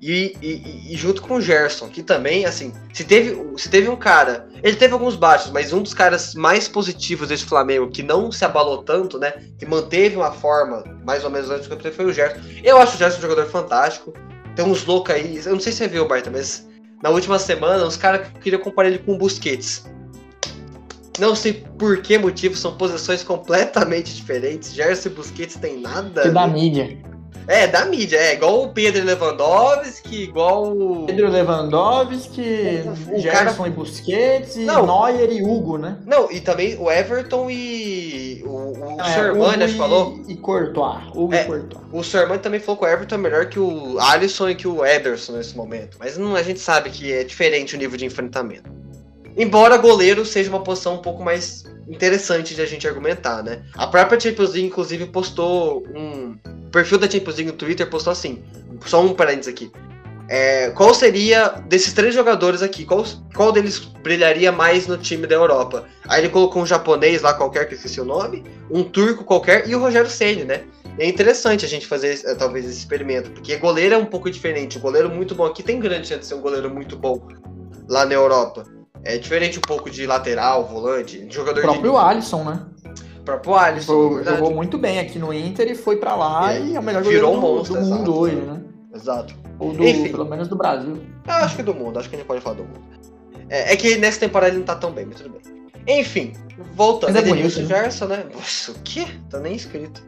E, 0.00 0.34
e, 0.40 0.94
e, 0.94 0.96
junto 0.96 1.20
com 1.20 1.34
o 1.34 1.40
Gerson, 1.42 1.88
que 1.88 2.02
também, 2.02 2.46
assim, 2.46 2.72
se 2.90 3.04
teve, 3.04 3.38
se 3.58 3.68
teve 3.68 3.86
um 3.86 3.96
cara, 3.96 4.48
ele 4.62 4.74
teve 4.74 4.94
alguns 4.94 5.14
baixos, 5.14 5.50
mas 5.50 5.74
um 5.74 5.82
dos 5.82 5.92
caras 5.92 6.34
mais 6.34 6.66
positivos 6.66 7.28
desse 7.28 7.44
Flamengo, 7.44 7.90
que 7.90 8.02
não 8.02 8.32
se 8.32 8.42
abalou 8.42 8.82
tanto, 8.82 9.18
né, 9.18 9.34
que 9.58 9.66
manteve 9.66 10.16
uma 10.16 10.32
forma 10.32 10.82
mais 11.04 11.22
ou 11.22 11.28
menos 11.28 11.50
antes 11.50 11.68
do 11.68 11.76
campeonato, 11.76 11.96
foi 11.96 12.06
o 12.06 12.12
Gerson. 12.14 12.40
Eu 12.64 12.78
acho 12.78 12.94
o 12.94 12.98
Gerson 12.98 13.18
um 13.18 13.20
jogador 13.20 13.46
fantástico, 13.46 14.14
tem 14.56 14.64
uns 14.64 14.86
loucos 14.86 15.14
aí, 15.14 15.36
eu 15.36 15.52
não 15.52 15.60
sei 15.60 15.70
se 15.70 15.78
você 15.78 15.88
viu, 15.88 16.08
Barta, 16.08 16.30
mas 16.30 16.66
na 17.02 17.10
última 17.10 17.38
semana 17.38 17.84
os 17.84 17.98
caras 17.98 18.26
queriam 18.42 18.62
comparar 18.62 18.88
ele 18.88 19.00
com 19.00 19.12
o 19.12 19.18
Busquets. 19.18 19.84
Não 21.18 21.34
sei 21.34 21.62
por 21.78 22.00
que 22.00 22.16
motivo, 22.16 22.56
são 22.56 22.74
posições 22.74 23.22
completamente 23.22 24.14
diferentes. 24.14 24.72
Gerson 24.72 25.10
e 25.10 25.12
Busquets 25.12 25.56
tem 25.56 25.78
nada. 25.78 26.22
Que 26.22 26.30
da 26.30 26.46
mídia. 26.46 26.98
É, 27.50 27.66
da 27.66 27.84
mídia, 27.84 28.16
é 28.16 28.34
igual 28.34 28.62
o 28.62 28.68
Pedro 28.68 29.04
Lewandowski, 29.04 30.22
igual 30.22 30.72
o. 30.72 31.06
Pedro 31.06 31.28
Lewandowski, 31.28 32.84
o, 32.86 33.16
o 33.16 33.18
Gerson 33.18 33.56
cara... 33.56 33.68
e 33.68 33.72
Busquets, 33.72 34.54
e 34.54 34.60
não, 34.60 34.86
Neuer 34.86 35.32
e 35.32 35.42
Hugo, 35.42 35.76
né? 35.76 35.98
Não, 36.06 36.30
e 36.30 36.40
também 36.40 36.76
o 36.78 36.88
Everton 36.88 37.50
e. 37.50 38.40
O, 38.46 38.94
o 38.94 39.00
é, 39.00 39.04
Sherman, 39.12 39.64
acho 39.64 39.72
que 39.72 39.78
falou. 39.78 40.20
E 40.28 40.36
Courtois. 40.36 41.02
Hugo 41.12 41.34
é, 41.34 41.42
e 41.42 41.44
Courtois. 41.46 41.82
O 41.92 42.04
Sherman 42.04 42.38
também 42.38 42.60
falou 42.60 42.78
que 42.78 42.84
o 42.84 42.88
Everton 42.88 43.16
é 43.16 43.18
melhor 43.18 43.46
que 43.46 43.58
o 43.58 43.98
Alisson 43.98 44.50
e 44.50 44.54
que 44.54 44.68
o 44.68 44.86
Ederson 44.86 45.32
nesse 45.32 45.56
momento. 45.56 45.96
Mas 45.98 46.16
não, 46.16 46.36
a 46.36 46.42
gente 46.44 46.60
sabe 46.60 46.88
que 46.88 47.12
é 47.12 47.24
diferente 47.24 47.74
o 47.74 47.78
nível 47.78 47.98
de 47.98 48.04
enfrentamento. 48.04 48.70
Embora 49.36 49.76
goleiro 49.76 50.24
seja 50.24 50.50
uma 50.50 50.62
posição 50.62 50.94
um 50.94 51.02
pouco 51.02 51.22
mais 51.22 51.64
interessante 51.88 52.54
de 52.54 52.62
a 52.62 52.66
gente 52.66 52.86
argumentar, 52.86 53.42
né? 53.42 53.62
A 53.74 53.86
própria 53.86 54.18
Champions 54.18 54.52
League, 54.52 54.66
inclusive, 54.66 55.06
postou 55.06 55.84
um. 55.94 56.36
O 56.66 56.70
perfil 56.70 56.98
da 56.98 57.10
Champions 57.10 57.36
League 57.36 57.50
no 57.50 57.56
Twitter 57.56 57.88
postou 57.88 58.12
assim. 58.12 58.42
Só 58.86 59.02
um 59.02 59.14
parênteses 59.14 59.52
aqui. 59.52 59.72
É, 60.28 60.70
qual 60.70 60.94
seria, 60.94 61.48
desses 61.66 61.92
três 61.92 62.14
jogadores 62.14 62.62
aqui, 62.62 62.84
qual, 62.84 63.04
qual 63.34 63.50
deles 63.50 63.80
brilharia 63.80 64.52
mais 64.52 64.86
no 64.86 64.96
time 64.96 65.26
da 65.26 65.34
Europa? 65.34 65.84
Aí 66.06 66.20
ele 66.20 66.28
colocou 66.28 66.62
um 66.62 66.66
japonês 66.66 67.20
lá 67.20 67.34
qualquer, 67.34 67.66
que 67.66 67.74
esqueci 67.74 68.00
o 68.00 68.04
nome, 68.04 68.44
um 68.70 68.84
turco 68.84 69.24
qualquer 69.24 69.68
e 69.68 69.74
o 69.74 69.80
Rogério 69.80 70.08
Ceni, 70.08 70.44
né? 70.44 70.62
É 71.00 71.08
interessante 71.08 71.64
a 71.64 71.68
gente 71.68 71.84
fazer 71.84 72.20
é, 72.24 72.34
talvez 72.36 72.64
esse 72.64 72.78
experimento, 72.78 73.32
porque 73.32 73.56
goleiro 73.56 73.96
é 73.96 73.98
um 73.98 74.06
pouco 74.06 74.30
diferente. 74.30 74.78
O 74.78 74.80
goleiro 74.80 75.10
muito 75.10 75.34
bom 75.34 75.46
aqui 75.46 75.64
tem 75.64 75.80
grande 75.80 76.06
chance 76.06 76.20
de 76.20 76.26
ser 76.26 76.34
um 76.34 76.40
goleiro 76.40 76.70
muito 76.70 76.96
bom 76.96 77.26
lá 77.88 78.06
na 78.06 78.14
Europa. 78.14 78.64
É 79.04 79.16
diferente 79.18 79.58
um 79.58 79.62
pouco 79.62 79.90
de 79.90 80.06
lateral, 80.06 80.66
volante, 80.66 81.26
jogador 81.30 81.60
O 81.60 81.62
próprio 81.62 81.92
de... 81.92 81.98
Alisson, 81.98 82.44
né? 82.44 82.66
O 83.18 83.22
próprio 83.22 83.54
Alisson. 83.54 83.92
Jogou, 83.92 84.24
jogou 84.24 84.54
muito 84.54 84.78
bem 84.78 84.98
aqui 84.98 85.18
no 85.18 85.32
Inter 85.32 85.70
e 85.70 85.74
foi 85.74 85.96
para 85.96 86.14
lá 86.14 86.52
é, 86.52 86.60
e 86.60 86.76
é 86.76 86.80
o 86.80 86.82
melhor 86.82 87.02
virou 87.02 87.32
goleiro 87.32 87.48
um 87.48 87.56
monstro, 87.56 87.74
do, 87.74 87.80
do 87.80 87.86
mundo 87.86 88.02
exato. 88.02 88.20
hoje, 88.20 88.36
né? 88.36 88.60
Exato. 88.94 89.34
Ou 89.58 89.72
do, 89.72 89.86
Enfim. 89.86 90.10
pelo 90.10 90.24
menos 90.24 90.48
do 90.48 90.56
Brasil. 90.56 91.00
Eu 91.26 91.34
acho 91.34 91.56
que 91.56 91.62
do 91.62 91.74
mundo, 91.74 91.98
acho 91.98 92.08
que 92.08 92.16
a 92.16 92.18
gente 92.18 92.26
pode 92.26 92.40
falar 92.40 92.56
do 92.56 92.64
mundo. 92.64 92.80
É, 93.48 93.72
é 93.72 93.76
que 93.76 93.96
nessa 93.96 94.20
temporada 94.20 94.50
ele 94.50 94.58
não 94.58 94.64
tá 94.64 94.76
tão 94.76 94.92
bem, 94.92 95.06
mas 95.06 95.20
tudo 95.20 95.30
bem. 95.30 95.98
Enfim, 95.98 96.32
voltando. 96.74 97.12
Mas 97.12 97.24
é 97.24 97.28
Edenilson 97.28 97.56
bonito, 97.56 97.72
né? 97.72 97.82
Gerson, 97.82 98.06
né? 98.06 98.24
Nossa, 98.32 98.72
o 98.72 98.74
quê? 98.84 99.06
Tá 99.28 99.38
nem 99.40 99.54
escrito. 99.54 100.02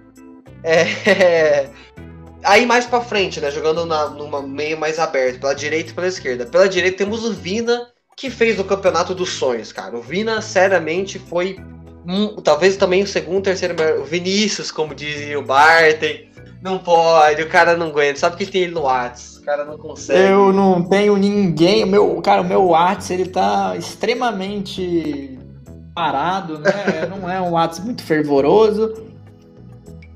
É. 0.63 1.69
Aí 2.45 2.67
mais 2.67 2.87
pra 2.87 3.01
frente, 3.01 3.41
né? 3.41 3.51
Jogando 3.51 3.87
na, 3.87 4.11
numa 4.11 4.43
meio 4.43 4.79
mais 4.79 4.99
aberto, 4.99 5.41
pela 5.41 5.55
direita 5.55 5.91
e 5.91 5.95
pela 5.95 6.09
esquerda. 6.09 6.47
Pela 6.47 6.69
direita 6.69 6.99
temos 6.99 7.25
o 7.25 7.33
Vina, 7.33 7.89
que 8.17 8.31
fez 8.31 8.59
o 8.59 8.65
campeonato 8.65 9.15
dos 9.15 9.31
sonhos, 9.31 9.73
cara. 9.73 9.97
O 9.97 10.03
Vina, 10.03 10.41
seriamente, 10.41 11.19
foi. 11.19 11.59
um- 12.07 12.35
talvez 12.43 12.77
também 12.77 13.03
o 13.03 13.07
segundo, 13.07 13.45
terceiro 13.45 13.75
melhor. 13.79 14.01
O 14.01 14.05
Vinícius, 14.05 14.71
como 14.73 14.95
dizia 14.95 15.39
o 15.39 15.43
Bartem. 15.45 16.31
Não 16.61 16.79
pode, 16.79 17.43
o 17.43 17.49
cara 17.49 17.77
não 17.77 17.89
aguenta. 17.89 18.19
Sabe 18.21 18.37
que 18.37 18.47
tem 18.47 18.63
ele 18.63 18.73
no 18.73 18.83
Whats? 18.83 19.37
O 19.39 19.45
cara 19.45 19.65
não 19.65 19.77
consegue. 19.79 20.31
Eu 20.33 20.53
não 20.53 20.83
tenho 20.83 21.17
ninguém. 21.17 21.85
Meu, 21.85 22.21
cara, 22.23 22.41
o 22.43 22.45
meu 22.45 22.67
WhatsApp 22.67 23.21
ele 23.21 23.31
tá 23.31 23.75
extremamente 23.77 25.39
parado, 25.95 26.59
né? 26.59 26.71
Não 27.11 27.29
é 27.31 27.41
um 27.41 27.51
WhatsApp 27.53 27.85
muito 27.87 28.03
fervoroso. 28.03 29.12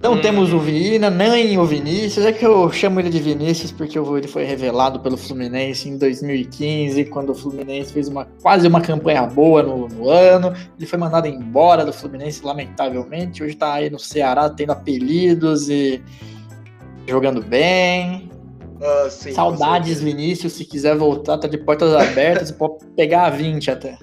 Não 0.02 0.12
Hum. 0.12 0.20
temos 0.20 0.52
o 0.52 0.58
Vina, 0.58 1.08
nem 1.08 1.58
o 1.58 1.64
Vinícius. 1.64 2.26
É 2.26 2.32
que 2.32 2.44
eu 2.44 2.70
chamo 2.70 3.00
ele 3.00 3.08
de 3.08 3.18
Vinícius 3.18 3.72
porque 3.72 3.98
ele 3.98 4.28
foi 4.28 4.44
revelado 4.44 5.00
pelo 5.00 5.16
Fluminense 5.16 5.88
em 5.88 5.96
2015, 5.96 7.06
quando 7.06 7.30
o 7.30 7.34
Fluminense 7.34 7.92
fez 7.92 8.06
uma, 8.06 8.26
quase 8.42 8.68
uma 8.68 8.80
campanha 8.80 9.26
boa 9.26 9.62
no, 9.62 9.88
no 9.88 10.08
ano. 10.10 10.52
Ele 10.76 10.86
foi 10.86 10.98
mandado 10.98 11.26
embora 11.26 11.84
do 11.84 11.92
Fluminense, 11.92 12.44
lamentavelmente. 12.44 13.42
Hoje 13.42 13.56
tá 13.56 13.72
aí 13.72 13.88
no 13.88 13.98
Ceará 13.98 14.50
tendo 14.50 14.72
apelidos 14.72 15.70
e 15.70 16.02
jogando 17.08 17.42
bem. 17.42 18.30
Ah, 18.82 19.08
sim, 19.08 19.32
Saudades. 19.32 20.02
Vinícius. 20.02 20.52
Se 20.52 20.64
quiser 20.66 20.94
voltar, 20.94 21.38
tá 21.38 21.48
de 21.48 21.56
portas 21.56 21.94
abertas. 21.94 22.50
pode 22.52 22.84
pegar 22.94 23.26
a 23.26 23.30
20 23.30 23.70
até. 23.70 23.98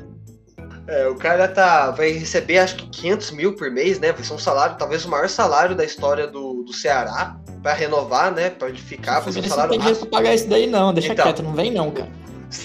É, 0.88 1.08
o 1.08 1.16
cara 1.16 1.48
tá, 1.48 1.92
vai 1.92 2.12
receber 2.12 2.58
acho 2.60 2.76
que 2.76 2.88
500 2.88 3.32
mil 3.32 3.56
por 3.56 3.72
mês, 3.72 4.00
né? 4.00 4.12
Vai 4.12 4.24
ser 4.24 4.34
um 4.34 4.38
salário, 4.38 4.76
talvez 4.78 5.06
o 5.06 5.10
maior 5.10 5.30
salário 5.30 5.76
da 5.76 5.86
história 5.86 6.28
do, 6.28 6.64
do 6.64 6.74
Ceará, 6.74 7.38
pra 7.62 7.74
renovar, 7.74 8.32
né? 8.34 8.50
Pra 8.50 8.68
ele 8.68 8.78
ficar, 8.78 9.22
vai 9.22 9.32
ser 9.32 9.40
um 9.40 9.44
Fluminense 9.44 9.50
não 9.50 9.56
salário 9.56 9.72
tem 9.72 9.80
dinheiro 9.80 10.00
pra 10.02 10.10
pagar 10.10 10.36
isso 10.36 10.50
daí, 10.50 10.68
não. 10.68 10.94
Deixa 10.94 11.14
Então. 11.14 11.26
quieto, 11.26 11.42
não 11.44 11.54
vem 11.54 11.72
não, 11.72 11.90
cara. 11.90 12.10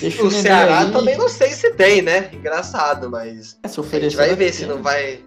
Deixa 0.01 0.23
O 0.23 0.31
Ceará 0.31 0.81
aí. 0.81 0.91
também 0.93 1.17
não 1.17 1.29
sei 1.29 1.51
se 1.53 1.71
tem, 1.75 2.03
né? 2.03 2.29
Engraçado, 2.33 3.09
mas 3.09 3.57
É, 3.63 3.69
se 3.69 3.81
a 3.81 4.01
gente 4.01 4.17
vai 4.17 4.35
ver 4.35 4.53
se 4.53 4.67
não 4.67 4.83
vai, 4.83 5.21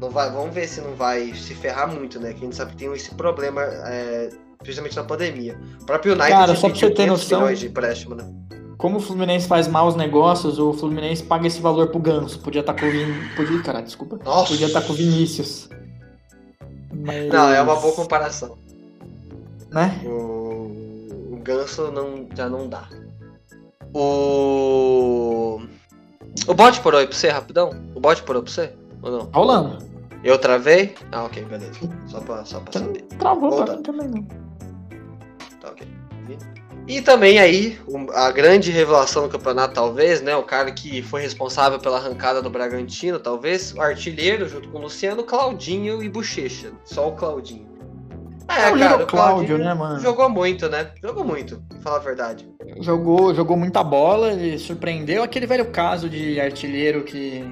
não 0.00 0.10
vai. 0.10 0.30
Vamos 0.30 0.54
ver 0.54 0.68
se 0.68 0.80
não 0.82 0.94
vai 0.94 1.32
se 1.34 1.54
ferrar 1.54 1.88
muito, 1.92 2.20
né? 2.20 2.32
Que 2.32 2.40
a 2.40 2.44
gente 2.44 2.54
sabe 2.54 2.72
que 2.72 2.76
tem 2.76 2.92
esse 2.92 3.12
problema, 3.14 3.62
é, 3.62 4.28
principalmente 4.58 4.94
na 4.96 5.04
pandemia. 5.04 5.58
O 5.80 5.86
próprio 5.86 6.12
United 6.12 6.30
Cara, 6.32 6.54
só 6.54 6.68
pra 6.68 6.78
você 6.78 6.90
ter 6.90 6.94
500 7.06 7.30
noção- 7.30 7.54
de 7.54 7.66
empréstimo, 7.66 8.14
né? 8.14 8.24
Como 8.78 8.98
o 8.98 9.00
Fluminense 9.00 9.48
faz 9.48 9.66
maus 9.68 9.94
negócios, 9.96 10.58
o 10.58 10.72
Fluminense 10.74 11.22
paga 11.22 11.46
esse 11.46 11.60
valor 11.60 11.88
pro 11.88 11.98
Ganso. 11.98 12.38
Podia 12.40 12.60
estar 12.60 12.74
com 12.74 12.86
o 12.86 12.90
Vin... 12.90 13.06
Podia, 13.34 13.62
cara, 13.62 13.80
desculpa. 13.80 14.18
Nossa. 14.22 14.48
Podia 14.52 14.66
estar 14.66 14.82
com 14.82 14.92
o 14.92 14.96
Vinícius. 14.96 15.68
Mas... 16.92 17.28
Não, 17.32 17.48
é 17.50 17.60
uma 17.62 17.76
boa 17.76 17.94
comparação. 17.94 18.58
Né? 19.70 19.98
O, 20.04 21.32
o 21.32 21.40
Ganso 21.42 21.90
não, 21.90 22.26
já 22.36 22.48
não 22.48 22.68
dá. 22.68 22.86
O. 23.94 25.60
O 26.46 26.54
bot 26.54 26.80
parou 26.80 27.00
aí 27.00 27.06
pra 27.06 27.16
você, 27.16 27.28
rapidão? 27.28 27.70
O 27.94 28.00
bot 28.00 28.22
parou 28.24 28.42
pra 28.42 28.52
você? 28.52 28.72
Ou 29.02 29.10
não? 29.10 29.26
Tá 29.26 29.38
rolando. 29.38 29.78
Eu 30.22 30.38
travei? 30.38 30.94
Ah, 31.12 31.24
ok, 31.24 31.44
beleza. 31.44 31.72
Só 32.06 32.20
pra, 32.20 32.44
só 32.44 32.60
pra 32.60 32.68
Então, 32.70 32.82
saber. 32.86 33.02
Travou 33.18 33.48
pra 33.48 33.56
Volta. 33.58 33.76
mim 33.76 33.82
também, 33.82 34.08
não. 34.08 34.22
Tá 35.60 35.70
ok. 35.70 35.86
E 36.88 37.00
também 37.00 37.38
aí, 37.40 37.78
a 38.14 38.30
grande 38.30 38.70
revelação 38.70 39.24
do 39.24 39.28
campeonato, 39.28 39.74
talvez, 39.74 40.22
né? 40.22 40.36
O 40.36 40.44
cara 40.44 40.70
que 40.70 41.02
foi 41.02 41.20
responsável 41.20 41.80
pela 41.80 41.96
arrancada 41.96 42.40
do 42.40 42.48
Bragantino, 42.48 43.18
talvez, 43.18 43.74
o 43.76 43.80
artilheiro, 43.80 44.48
junto 44.48 44.68
com 44.68 44.78
o 44.78 44.82
Luciano, 44.82 45.24
Claudinho 45.24 46.00
e 46.02 46.08
Bochecha. 46.08 46.68
Só 46.84 47.08
o 47.08 47.12
Claudinho. 47.12 47.66
É, 48.48 48.70
o 48.70 48.76
Little 48.76 49.06
Cláudio, 49.06 49.58
né, 49.58 49.74
mano? 49.74 49.98
Jogou 49.98 50.28
muito, 50.30 50.68
né? 50.68 50.90
Jogou 51.02 51.24
muito, 51.24 51.60
pra 51.68 51.80
falar 51.80 51.96
a 51.96 52.00
verdade. 52.00 52.48
Jogou, 52.80 53.34
jogou 53.34 53.56
muita 53.56 53.82
bola, 53.82 54.32
ele 54.32 54.56
surpreendeu. 54.56 55.24
Aquele 55.24 55.46
velho 55.46 55.64
caso 55.66 56.08
de 56.08 56.40
artilheiro 56.40 57.02
que 57.02 57.44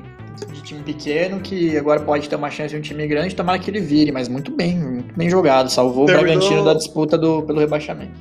de 0.52 0.62
time 0.62 0.82
pequeno 0.82 1.40
que 1.40 1.76
agora 1.76 2.00
pode 2.00 2.28
ter 2.28 2.36
uma 2.36 2.50
chance 2.50 2.74
em 2.74 2.78
um 2.78 2.82
time 2.82 3.06
grande, 3.08 3.34
tomara 3.34 3.58
que 3.58 3.70
ele 3.70 3.80
vire, 3.80 4.12
mas 4.12 4.28
muito 4.28 4.52
bem, 4.52 4.76
muito 4.78 5.14
bem 5.16 5.28
jogado. 5.28 5.68
Salvou 5.68 6.06
Terminou- 6.06 6.36
o 6.36 6.38
Bragantino 6.38 6.64
da 6.64 6.74
disputa 6.74 7.18
do, 7.18 7.42
pelo 7.42 7.58
rebaixamento. 7.58 8.12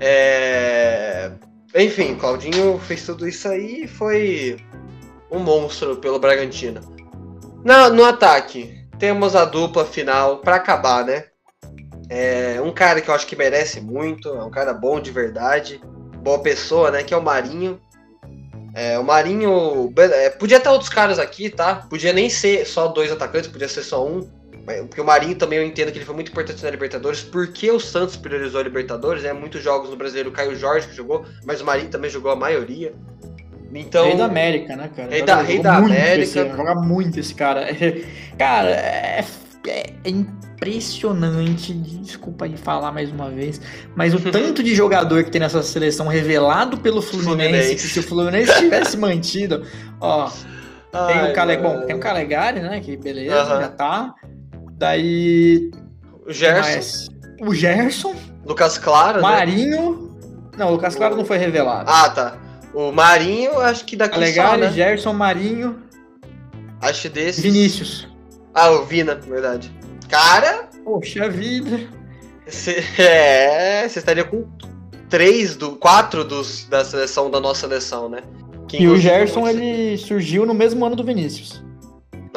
É... 0.00 1.30
Enfim, 1.74 2.14
Claudinho 2.14 2.78
fez 2.78 3.04
tudo 3.04 3.28
isso 3.28 3.48
aí 3.48 3.84
e 3.84 3.88
foi 3.88 4.58
um 5.30 5.38
monstro 5.38 5.96
pelo 5.96 6.18
Bragantino. 6.18 6.80
Na, 7.64 7.90
no 7.90 8.04
ataque, 8.04 8.86
temos 8.98 9.36
a 9.36 9.44
dupla 9.44 9.84
final 9.84 10.38
pra 10.38 10.56
acabar, 10.56 11.04
né? 11.04 11.24
É 12.08 12.58
um 12.62 12.72
cara 12.72 13.00
que 13.00 13.10
eu 13.10 13.14
acho 13.14 13.26
que 13.26 13.36
merece 13.36 13.80
muito, 13.80 14.28
é 14.28 14.42
um 14.42 14.50
cara 14.50 14.72
bom 14.72 14.98
de 14.98 15.10
verdade, 15.10 15.80
boa 16.22 16.38
pessoa, 16.38 16.90
né? 16.90 17.02
Que 17.02 17.12
é 17.12 17.16
o 17.16 17.22
Marinho. 17.22 17.80
É, 18.74 18.98
o 18.98 19.04
Marinho. 19.04 19.92
é, 19.96 20.30
podia 20.30 20.60
ter 20.60 20.68
outros 20.68 20.88
caras 20.88 21.18
aqui, 21.18 21.50
tá? 21.50 21.86
Podia 21.90 22.12
nem 22.12 22.30
ser 22.30 22.66
só 22.66 22.88
dois 22.88 23.12
atacantes, 23.12 23.50
podia 23.50 23.68
ser 23.68 23.82
só 23.82 24.06
um. 24.06 24.28
Mas- 24.68 24.80
Porque 24.86 25.00
o 25.00 25.04
Marinho 25.04 25.34
também 25.34 25.58
eu 25.58 25.64
entendo 25.64 25.90
que 25.90 25.96
ele 25.98 26.04
foi 26.04 26.14
muito 26.14 26.30
importante 26.30 26.62
na 26.62 26.68
Libertadores, 26.70 27.22
porque 27.22 27.70
o 27.70 27.80
Santos 27.80 28.16
priorizou 28.16 28.60
a 28.60 28.62
Libertadores, 28.64 29.22
né? 29.22 29.32
Muitos 29.32 29.62
jogos 29.62 29.88
no 29.88 29.96
brasileiro, 29.96 30.28
o 30.28 30.32
Caio 30.32 30.54
Jorge 30.54 30.88
que 30.88 30.94
jogou, 30.94 31.24
mas 31.46 31.60
o 31.62 31.64
Marinho 31.64 31.88
também 31.88 32.10
jogou 32.10 32.30
a 32.30 32.36
maioria. 32.36 32.92
Então. 33.74 34.04
Rei 34.06 34.16
da 34.16 34.24
América, 34.26 34.76
né, 34.76 34.90
cara? 34.94 35.08
Rei 35.10 35.20
Joga- 35.20 35.34
da- 35.36 35.42
Rei 35.42 35.58
da 35.62 35.76
América. 35.76 36.22
esse 36.22 36.56
joga 36.56 36.74
muito 36.74 37.18
esse 37.20 37.34
cara. 37.34 37.66
Cara, 38.38 38.70
é, 38.70 39.24
é- 39.66 39.90
é 40.04 40.10
impressionante. 40.10 41.72
Desculpa 41.74 42.44
aí 42.46 42.56
falar 42.56 42.92
mais 42.92 43.10
uma 43.10 43.30
vez. 43.30 43.60
Mas 43.94 44.14
o 44.14 44.20
tanto 44.32 44.62
de 44.62 44.74
jogador 44.74 45.22
que 45.24 45.30
tem 45.30 45.40
nessa 45.40 45.62
seleção 45.62 46.08
revelado 46.08 46.78
pelo 46.78 47.02
Fluminense, 47.02 47.48
Fluminense. 47.48 47.74
que 47.74 47.80
se 47.92 47.98
o 48.00 48.02
Fluminense 48.02 48.54
tivesse 48.58 48.96
mantido, 48.96 49.64
ó. 50.00 50.30
Tem 50.90 51.00
Ai, 51.18 51.30
o, 51.30 51.34
Cale... 51.34 51.58
mano. 51.58 51.80
Bom, 51.80 51.86
tem 51.86 51.94
o 51.94 52.00
Calegari, 52.00 52.60
né? 52.60 52.80
Que 52.80 52.96
beleza, 52.96 53.36
Aham. 53.42 53.60
já 53.60 53.68
tá. 53.68 54.14
Daí. 54.78 55.70
O 56.26 56.32
Gerson, 56.32 56.70
mais 56.70 57.08
O 57.40 57.54
Gerson, 57.54 58.14
Lucas 58.46 58.78
Claro, 58.78 59.16
né? 59.16 59.22
Marinho. 59.22 60.16
Não, 60.56 60.68
o 60.68 60.72
Lucas 60.72 60.96
Claro 60.96 61.16
não 61.16 61.24
foi 61.24 61.38
revelado. 61.38 61.90
Ah, 61.90 62.10
tá. 62.10 62.36
O 62.74 62.92
Marinho, 62.92 63.58
acho 63.60 63.84
que 63.84 63.96
daqui 63.96 64.14
só, 64.14 64.20
Calegari, 64.20 64.60
né? 64.60 64.72
Gerson, 64.72 65.12
Marinho, 65.12 65.82
Acho 66.80 67.08
desse. 67.08 67.40
Vinícius. 67.40 68.06
Ah, 68.54 68.70
o 68.70 68.84
Vina, 68.84 69.14
verdade. 69.14 69.72
Cara, 70.08 70.68
Poxa 70.84 71.28
vida. 71.28 71.80
cê, 72.46 72.82
é, 72.98 73.88
você 73.88 73.98
estaria 73.98 74.24
com 74.24 74.46
três, 75.08 75.56
do, 75.56 75.76
quatro 75.76 76.24
dos, 76.24 76.64
da 76.64 76.84
seleção, 76.84 77.30
da 77.30 77.40
nossa 77.40 77.60
seleção, 77.60 78.08
né? 78.08 78.22
Que 78.68 78.82
E 78.82 78.88
o 78.88 78.96
Gerson, 78.96 79.48
ele 79.48 79.96
surgiu 79.98 80.46
no 80.46 80.54
mesmo 80.54 80.84
ano 80.84 80.94
do 80.94 81.04
Vinícius. 81.04 81.62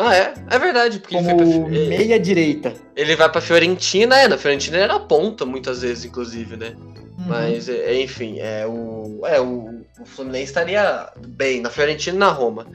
Ah, 0.01 0.15
é? 0.15 0.33
É 0.49 0.59
verdade, 0.59 0.99
porque 0.99 1.15
ele, 1.15 1.25
Como 1.27 1.45
foi 1.45 1.59
pra, 1.61 1.75
ele, 1.75 1.87
meia 1.89 2.19
direita. 2.19 2.73
ele 2.95 3.15
vai 3.15 3.29
pra 3.31 3.41
Fiorentina, 3.41 4.17
é, 4.17 4.27
na 4.27 4.37
Fiorentina 4.37 4.77
ele 4.77 4.83
era 4.83 4.99
ponta 4.99 5.45
muitas 5.45 5.81
vezes, 5.81 6.05
inclusive, 6.05 6.57
né? 6.57 6.73
Uhum. 6.77 7.25
Mas, 7.27 7.69
é, 7.69 8.01
enfim, 8.01 8.39
é, 8.39 8.65
o, 8.65 9.21
é, 9.25 9.39
o, 9.39 9.81
o 9.99 10.05
Fluminense 10.05 10.45
estaria 10.45 11.09
bem 11.27 11.61
na 11.61 11.69
Fiorentina 11.69 12.15
e 12.15 12.19
na 12.19 12.29
Roma. 12.29 12.65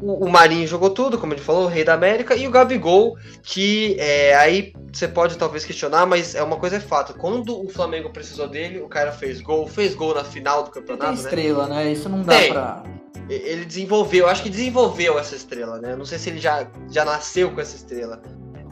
O, 0.00 0.26
o 0.26 0.30
Marinho 0.30 0.66
jogou 0.66 0.90
tudo, 0.90 1.18
como 1.18 1.32
ele 1.32 1.40
falou, 1.40 1.64
o 1.64 1.68
Rei 1.68 1.84
da 1.84 1.94
América, 1.94 2.34
e 2.34 2.46
o 2.46 2.50
Gabigol, 2.50 3.16
que 3.42 3.96
é, 3.98 4.34
aí 4.34 4.72
você 4.92 5.06
pode 5.06 5.36
talvez 5.36 5.64
questionar, 5.64 6.06
mas 6.06 6.34
é 6.34 6.42
uma 6.42 6.56
coisa 6.56 6.76
é 6.76 6.80
fato. 6.80 7.14
Quando 7.14 7.64
o 7.64 7.68
Flamengo 7.68 8.10
precisou 8.10 8.48
dele, 8.48 8.80
o 8.80 8.88
cara 8.88 9.12
fez 9.12 9.40
gol, 9.40 9.66
fez 9.66 9.94
gol 9.94 10.14
na 10.14 10.24
final 10.24 10.64
do 10.64 10.70
campeonato. 10.70 11.12
Tem 11.12 11.24
estrela, 11.24 11.66
né? 11.66 11.84
né? 11.84 11.92
Isso 11.92 12.08
não 12.08 12.22
dá 12.22 12.36
Tem. 12.36 12.52
pra. 12.52 12.82
Ele 13.28 13.64
desenvolveu, 13.64 14.28
acho 14.28 14.42
que 14.42 14.50
desenvolveu 14.50 15.16
essa 15.16 15.36
estrela, 15.36 15.78
né? 15.78 15.94
Não 15.94 16.04
sei 16.04 16.18
se 16.18 16.30
ele 16.30 16.40
já, 16.40 16.66
já 16.90 17.04
nasceu 17.04 17.52
com 17.52 17.60
essa 17.60 17.76
estrela. 17.76 18.20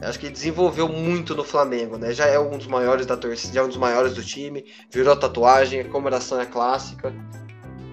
Acho 0.01 0.19
que 0.19 0.27
ele 0.27 0.33
desenvolveu 0.33 0.87
muito 0.87 1.35
no 1.35 1.43
Flamengo, 1.43 1.97
né? 1.97 2.13
Já 2.13 2.25
é 2.25 2.39
um 2.39 2.57
dos 2.57 2.67
maiores 2.67 3.05
da 3.05 3.17
torcida, 3.17 3.53
já 3.53 3.61
é 3.61 3.63
um 3.63 3.67
dos 3.67 3.77
maiores 3.77 4.13
do 4.13 4.23
time, 4.23 4.65
virou 4.89 5.15
tatuagem, 5.15 5.81
a 5.81 5.85
comemoração 5.85 6.39
é 6.39 6.45
clássica. 6.45 7.13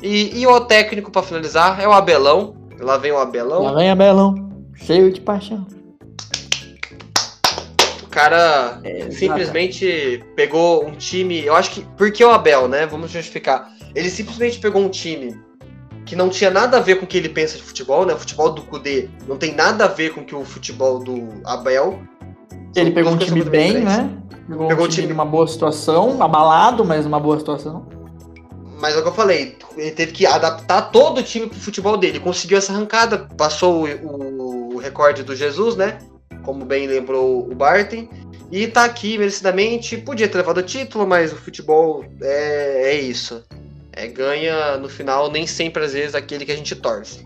E, 0.03 0.40
e 0.40 0.46
o 0.46 0.61
técnico 0.61 1.11
para 1.11 1.22
finalizar 1.22 1.81
é 1.81 1.88
o 1.88 1.92
Abelão. 1.92 2.56
Lá 2.81 2.97
vem 2.97 3.12
o 3.12 3.19
Abelão. 3.19 3.62
Lá 3.62 3.75
vem 3.75 3.91
Abelão, 3.91 4.35
cheio 4.75 5.12
de 5.12 5.21
paixão. 5.21 5.67
O 8.03 8.09
cara 8.09 8.81
é, 8.83 9.11
simplesmente 9.11 10.25
pegou 10.35 10.87
um 10.87 10.93
time. 10.93 11.45
Eu 11.45 11.55
acho 11.55 11.71
que. 11.71 11.83
Por 11.97 12.11
que 12.11 12.25
o 12.25 12.31
Abel, 12.31 12.69
né? 12.69 12.87
Vamos 12.87 13.11
justificar. 13.11 13.71
Ele 13.95 14.11
simplesmente 14.11 14.59
pegou 14.59 14.83
um 14.83 14.89
time 14.89 15.39
que 16.07 16.15
não 16.15 16.29
tinha 16.29 16.51
nada 16.51 16.79
a 16.79 16.81
ver 16.81 16.97
com 16.97 17.05
o 17.05 17.09
que 17.09 17.17
ele 17.19 17.29
pensa 17.29 17.57
de 17.57 17.62
futebol, 17.62 18.07
né? 18.07 18.15
O 18.15 18.19
futebol 18.19 18.53
do 18.53 18.62
Kudê 18.62 19.11
não 19.27 19.37
tem 19.37 19.55
nada 19.55 19.85
a 19.85 19.89
ver 19.89 20.15
com 20.15 20.25
que 20.25 20.35
o 20.35 20.45
futebol 20.45 20.99
do 21.01 21.29
Abel. 21.45 22.01
Ele 22.75 22.93
pegou 22.93 23.12
um 23.12 23.19
time 23.19 23.43
bem, 23.43 23.81
né? 23.81 24.11
Pegou, 24.49 24.69
pegou 24.69 24.85
um 24.85 24.89
time, 24.89 25.03
time 25.03 25.12
numa 25.12 25.25
boa 25.25 25.47
situação, 25.47 26.23
abalado, 26.23 26.85
mas 26.85 27.05
numa 27.05 27.19
boa 27.19 27.39
situação. 27.39 27.87
Mas 28.79 28.95
é 28.95 28.99
o 28.99 29.03
que 29.03 29.09
eu 29.09 29.15
falei, 29.15 29.57
ele 29.77 29.91
teve 29.91 30.12
que 30.12 30.27
adaptar 30.27 30.91
todo 30.91 31.19
o 31.19 31.23
time 31.23 31.47
pro 31.47 31.59
futebol 31.59 31.97
dele. 31.97 32.21
Conseguiu 32.21 32.59
essa 32.59 32.73
arrancada, 32.73 33.27
passou 33.37 33.87
o, 33.87 34.75
o 34.75 34.79
recorde 34.79 35.23
do 35.23 35.35
Jesus, 35.35 35.77
né? 35.77 35.99
Como 36.45 36.65
bem 36.65 36.87
lembrou 36.87 37.51
o 37.51 37.55
Barton. 37.55 38.07
E 38.53 38.67
tá 38.69 38.85
aqui 38.85 39.19
merecidamente. 39.19 39.97
Podia 39.97 40.29
ter 40.29 40.39
levado 40.39 40.59
o 40.59 40.62
título, 40.62 41.07
mas 41.07 41.33
o 41.33 41.37
futebol 41.37 42.05
é, 42.21 42.91
é 42.91 42.95
isso 43.01 43.43
é, 43.97 44.07
ganha 44.07 44.77
no 44.77 44.89
final 44.89 45.31
nem 45.33 45.47
sempre 45.47 45.83
às 45.83 45.95
vezes 45.95 46.15
aquele 46.15 46.45
que 46.45 46.53
a 46.53 46.57
gente 46.57 46.77
torce. 46.77 47.25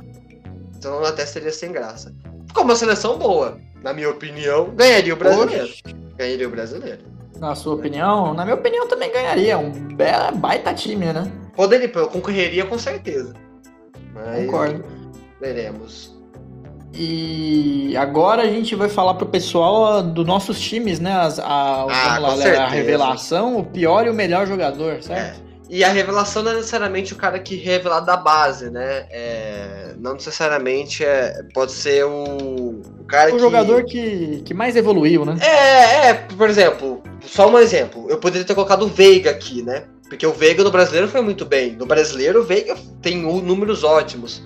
Então 0.78 1.04
até 1.04 1.26
seria 1.26 1.52
sem 1.52 1.72
graça. 1.72 2.14
Ficou 2.46 2.64
uma 2.64 2.76
seleção 2.76 3.18
boa, 3.18 3.58
na 3.82 3.92
minha 3.92 4.08
opinião, 4.08 4.70
ganharia 4.70 5.12
o 5.12 5.16
brasileiro. 5.16 5.64
Oxe. 5.64 5.82
Ganharia 6.16 6.46
o 6.46 6.50
brasileiro. 6.50 7.02
Na 7.38 7.54
sua 7.54 7.74
opinião? 7.74 8.32
Na 8.32 8.44
minha 8.44 8.54
opinião 8.54 8.86
também 8.86 9.12
ganharia. 9.12 9.58
Um 9.58 9.70
bela 9.94 10.30
baita 10.30 10.72
time, 10.72 11.06
né? 11.12 11.30
Poderia, 11.54 11.88
concorreria 11.88 12.64
com 12.64 12.78
certeza. 12.78 13.34
Mas 14.14 14.46
Concordo. 14.46 14.84
Veremos. 15.40 16.20
E 16.92 17.96
agora 17.96 18.42
a 18.42 18.46
gente 18.46 18.74
vai 18.74 18.88
falar 18.88 19.14
pro 19.14 19.26
pessoal 19.26 20.02
dos 20.02 20.26
nossos 20.26 20.60
times, 20.60 20.98
né? 20.98 21.12
As, 21.12 21.38
a, 21.38 21.44
ah, 21.44 22.18
lá, 22.18 22.64
a 22.64 22.68
revelação, 22.68 23.58
o 23.58 23.64
pior 23.64 24.06
e 24.06 24.10
o 24.10 24.14
melhor 24.14 24.46
jogador, 24.46 25.00
certo? 25.02 25.40
É. 25.46 25.50
E 25.70 25.84
a 25.84 25.88
revelação 25.88 26.42
não 26.42 26.50
é 26.50 26.54
necessariamente 26.56 27.12
o 27.12 27.16
cara 27.16 27.38
que 27.38 27.54
revelar 27.54 28.00
da 28.00 28.16
base, 28.16 28.68
né? 28.70 29.06
É, 29.08 29.94
não 29.98 30.14
necessariamente 30.14 31.04
é, 31.04 31.44
pode 31.54 31.70
ser 31.70 32.04
o, 32.04 32.80
o 33.00 33.04
cara 33.06 33.30
o 33.30 33.34
que... 33.34 33.38
jogador 33.38 33.84
que, 33.84 34.42
que 34.44 34.52
mais 34.52 34.74
evoluiu, 34.74 35.24
né? 35.24 35.36
É, 35.40 36.08
é, 36.08 36.14
por 36.14 36.50
exemplo, 36.50 37.00
só 37.24 37.48
um 37.48 37.56
exemplo. 37.56 38.10
Eu 38.10 38.18
poderia 38.18 38.44
ter 38.44 38.54
colocado 38.54 38.82
o 38.82 38.88
Veiga 38.88 39.30
aqui, 39.30 39.62
né? 39.62 39.84
Porque 40.10 40.26
o 40.26 40.32
Veiga 40.32 40.64
no 40.64 40.72
brasileiro 40.72 41.08
foi 41.08 41.20
muito 41.20 41.46
bem. 41.46 41.76
No 41.76 41.86
brasileiro, 41.86 42.40
o 42.40 42.44
Veiga 42.44 42.76
tem 43.00 43.16
números 43.22 43.84
ótimos. 43.84 44.42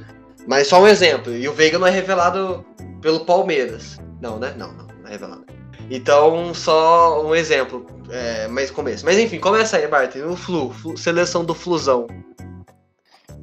Mas 0.46 0.68
só 0.68 0.80
um 0.82 0.86
exemplo. 0.86 1.34
E 1.34 1.48
o 1.48 1.54
Veiga 1.54 1.78
não 1.78 1.86
é 1.86 1.90
revelado 1.90 2.62
pelo 3.00 3.20
Palmeiras. 3.20 3.98
Não, 4.20 4.38
né? 4.38 4.54
Não, 4.58 4.72
não, 4.74 4.86
não 4.86 5.08
é 5.08 5.12
revelado. 5.12 5.46
Então, 5.90 6.52
só 6.52 7.26
um 7.26 7.34
exemplo 7.34 7.86
é, 8.10 8.46
mais 8.46 8.70
começo. 8.70 9.06
Mas 9.06 9.18
enfim, 9.18 9.38
começa 9.38 9.78
aí, 9.78 9.88
Bart. 9.88 10.14
O 10.16 10.36
Flu, 10.36 10.70
Flu, 10.70 10.98
seleção 10.98 11.42
do 11.42 11.54
Flusão. 11.54 12.08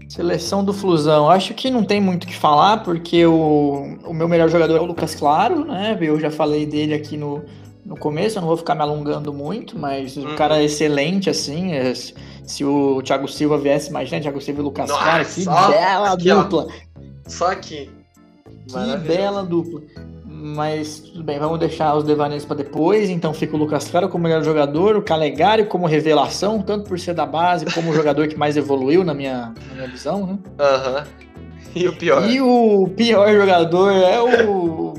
Seleção 0.07 0.63
do 0.63 0.73
Flusão. 0.73 1.27
Acho 1.27 1.55
que 1.55 1.71
não 1.71 1.83
tem 1.83 1.99
muito 1.99 2.25
o 2.25 2.27
que 2.27 2.35
falar, 2.35 2.83
porque 2.83 3.25
o, 3.25 3.97
o 4.03 4.13
meu 4.13 4.27
melhor 4.27 4.47
jogador 4.47 4.77
é 4.77 4.79
o 4.79 4.85
Lucas 4.85 5.15
Claro, 5.15 5.65
né? 5.65 5.97
Eu 5.99 6.19
já 6.19 6.29
falei 6.29 6.67
dele 6.67 6.93
aqui 6.93 7.17
no, 7.17 7.43
no 7.85 7.97
começo, 7.97 8.37
eu 8.37 8.41
não 8.41 8.47
vou 8.47 8.57
ficar 8.57 8.75
me 8.75 8.81
alongando 8.81 9.33
muito, 9.33 9.77
mas 9.77 10.15
o 10.17 10.35
cara 10.35 10.59
é 10.59 10.65
excelente, 10.65 11.29
assim. 11.29 11.73
É, 11.73 11.93
se 11.93 12.63
o 12.63 13.01
Thiago 13.01 13.27
Silva 13.27 13.57
viesse, 13.57 13.89
imagina, 13.89 14.21
Thiago 14.21 14.41
Silva 14.41 14.61
e 14.61 14.63
Lucas 14.63 14.89
Nossa, 14.89 15.03
Claro, 15.03 15.25
que 15.25 15.45
bela 15.45 16.13
aqui, 16.13 16.29
dupla. 16.29 16.67
Ó. 16.67 17.01
Só 17.27 17.51
aqui. 17.51 17.89
Que 18.67 18.97
bela 18.97 19.43
dupla. 19.43 19.81
Mas 20.25 20.99
tudo 20.99 21.23
bem, 21.23 21.37
vamos 21.37 21.59
deixar 21.59 21.95
os 21.95 22.03
devaneios 22.03 22.45
para 22.45 22.57
depois. 22.57 23.09
Então 23.09 23.33
fica 23.33 23.55
o 23.55 23.59
Lucas 23.59 23.89
Claro 23.89 24.09
como 24.09 24.23
melhor 24.23 24.43
jogador, 24.43 24.95
o 24.95 25.01
Calegari 25.01 25.65
como 25.65 25.85
revelação, 25.85 26.61
tanto 26.61 26.87
por 26.89 26.99
ser 26.99 27.13
da 27.13 27.25
base 27.25 27.65
como 27.65 27.91
o 27.91 27.93
jogador 27.93 28.27
que 28.27 28.35
mais 28.35 28.57
evoluiu 28.57 29.03
na 29.03 29.13
minha, 29.13 29.53
na 29.69 29.75
minha 29.75 29.87
visão, 29.87 30.25
né? 30.25 30.39
Aham. 30.59 30.97
Uhum. 30.97 31.31
E 31.73 31.87
o 31.87 31.95
pior? 31.95 32.29
E 32.29 32.41
o 32.41 32.89
pior 32.97 33.31
jogador 33.33 33.91
é 33.91 34.19
o 34.19 34.93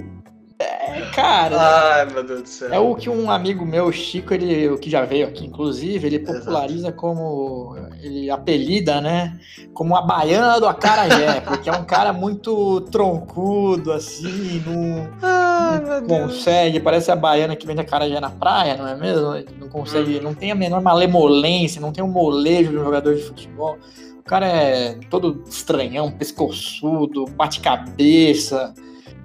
Cara, 1.13 1.97
Ai, 1.97 2.07
meu 2.07 2.25
Deus 2.25 2.43
do 2.43 2.49
céu. 2.49 2.73
É 2.73 2.79
o 2.79 2.95
que 2.95 3.11
um 3.11 3.31
amigo 3.31 3.67
meu, 3.67 3.93
Chico, 3.93 4.33
ele, 4.33 4.69
o 4.71 4.79
que 4.79 4.89
já 4.89 5.05
veio 5.05 5.27
aqui, 5.27 5.45
inclusive, 5.45 6.07
ele 6.07 6.19
populariza 6.19 6.89
Exato. 6.89 6.97
como. 6.97 7.77
Ele 8.03 8.31
apelida, 8.31 9.01
né? 9.01 9.39
Como 9.75 9.95
a 9.95 10.01
baiana 10.01 10.59
do 10.59 10.67
Acarajé, 10.67 11.41
porque 11.47 11.69
é 11.69 11.73
um 11.73 11.85
cara 11.85 12.13
muito 12.13 12.81
troncudo, 12.83 13.93
assim, 13.93 14.63
não, 14.67 15.09
Ai, 15.21 16.01
não 16.01 16.07
consegue. 16.07 16.81
Parece 16.81 17.13
a 17.13 17.17
baiana 17.17 17.57
que 17.57 17.67
vende 17.67 17.83
acarajé 17.83 18.19
na 18.19 18.31
praia, 18.31 18.77
não 18.77 18.89
é 18.89 18.97
mesmo? 18.97 19.35
Não 19.61 19.69
consegue, 19.69 20.19
hum. 20.19 20.23
não 20.23 20.35
tem 20.35 20.51
a 20.51 20.55
menor 20.55 20.81
malemolência, 20.81 21.81
não 21.81 21.93
tem 21.93 22.03
um 22.03 22.09
molejo 22.09 22.71
de 22.71 22.79
um 22.79 22.85
jogador 22.85 23.15
de 23.15 23.23
futebol. 23.23 23.77
O 24.19 24.23
cara 24.23 24.47
é 24.47 24.95
todo 25.11 25.43
estranhão, 25.47 26.11
pescoçudo, 26.11 27.27
bate 27.37 27.61
cabeça 27.61 28.73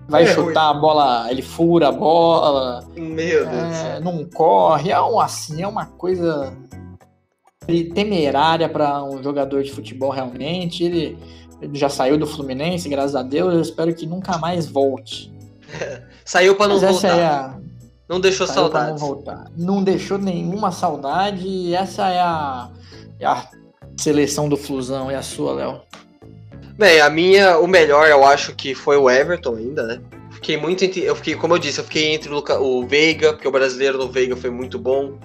vai 0.07 0.23
é, 0.23 0.27
chutar 0.27 0.67
ruim. 0.69 0.77
a 0.77 0.79
bola, 0.79 1.31
ele 1.31 1.41
fura 1.41 1.89
a 1.89 1.91
bola. 1.91 2.87
Meu 2.95 3.45
Deus. 3.45 3.75
É, 3.75 3.99
não 3.99 4.23
corre. 4.25 4.91
É 4.91 5.01
um, 5.01 5.19
assim, 5.19 5.61
é 5.61 5.67
uma 5.67 5.85
coisa 5.85 6.55
temerária 7.93 8.69
para 8.69 9.03
um 9.03 9.21
jogador 9.21 9.63
de 9.63 9.71
futebol 9.71 10.09
realmente. 10.09 10.83
Ele, 10.83 11.17
ele, 11.61 11.77
já 11.77 11.89
saiu 11.89 12.17
do 12.17 12.25
Fluminense, 12.25 12.87
graças 12.87 13.15
a 13.15 13.23
Deus. 13.23 13.53
Eu 13.53 13.61
espero 13.61 13.93
que 13.93 14.05
nunca 14.05 14.37
mais 14.37 14.67
volte. 14.67 15.31
saiu 16.23 16.55
para 16.55 16.67
não 16.67 16.79
Mas 16.79 16.91
voltar. 16.91 17.17
É 17.17 17.25
a... 17.25 17.57
Não 18.07 18.21
deixou 18.21 18.47
saudade. 18.47 18.91
Não, 18.91 18.97
voltar. 18.97 19.51
não 19.57 19.83
deixou 19.83 20.17
nenhuma 20.17 20.71
saudade. 20.71 21.45
E 21.45 21.75
essa 21.75 22.07
é 22.07 22.19
a, 22.19 22.69
é 23.19 23.25
a 23.25 23.49
seleção 23.97 24.47
do 24.47 24.55
Flusão. 24.55 25.11
E 25.11 25.15
a 25.15 25.21
sua, 25.21 25.53
Léo? 25.53 25.81
Bem, 26.77 27.01
a 27.01 27.09
minha, 27.09 27.57
o 27.57 27.65
melhor 27.65 28.07
eu 28.07 28.23
acho 28.23 28.55
que 28.55 28.75
foi 28.75 28.97
o 28.97 29.09
Everton 29.09 29.55
ainda, 29.55 29.81
né? 29.83 29.99
Fiquei 30.31 30.57
muito 30.57 30.85
entre, 30.85 31.03
eu 31.03 31.15
fiquei, 31.15 31.35
como 31.35 31.55
eu 31.55 31.57
disse, 31.57 31.79
eu 31.79 31.83
fiquei 31.83 32.13
entre 32.13 32.31
o, 32.31 32.43
o 32.61 32.87
Veiga, 32.87 33.33
porque 33.33 33.47
o 33.47 33.51
brasileiro 33.51 33.97
no 33.97 34.11
Veiga 34.11 34.35
foi 34.35 34.51
muito 34.51 34.77
bom. 34.77 35.17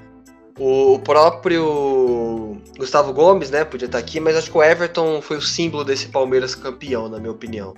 O, 0.58 0.94
o 0.94 0.98
próprio 0.98 2.56
Gustavo 2.78 3.12
Gomes, 3.12 3.50
né, 3.50 3.64
podia 3.66 3.84
estar 3.84 3.98
aqui, 3.98 4.18
mas 4.18 4.34
acho 4.34 4.50
que 4.50 4.56
o 4.56 4.62
Everton 4.62 5.20
foi 5.20 5.36
o 5.36 5.42
símbolo 5.42 5.84
desse 5.84 6.08
Palmeiras 6.08 6.54
campeão, 6.54 7.06
na 7.06 7.18
minha 7.18 7.32
opinião. 7.32 7.74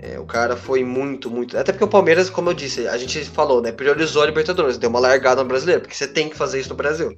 É, 0.00 0.18
o 0.18 0.24
cara 0.24 0.56
foi 0.56 0.82
muito, 0.82 1.30
muito. 1.30 1.56
Até 1.56 1.70
porque 1.70 1.84
o 1.84 1.88
Palmeiras, 1.88 2.28
como 2.28 2.50
eu 2.50 2.54
disse, 2.54 2.88
a 2.88 2.96
gente 2.96 3.24
falou, 3.26 3.62
né? 3.62 3.70
Priorizou 3.70 4.22
a 4.22 4.26
Libertadores, 4.26 4.78
deu 4.78 4.90
uma 4.90 4.98
largada 4.98 5.42
no 5.42 5.48
brasileiro, 5.48 5.82
porque 5.82 5.94
você 5.94 6.08
tem 6.08 6.28
que 6.28 6.36
fazer 6.36 6.58
isso 6.58 6.70
no 6.70 6.74
Brasil. 6.74 7.16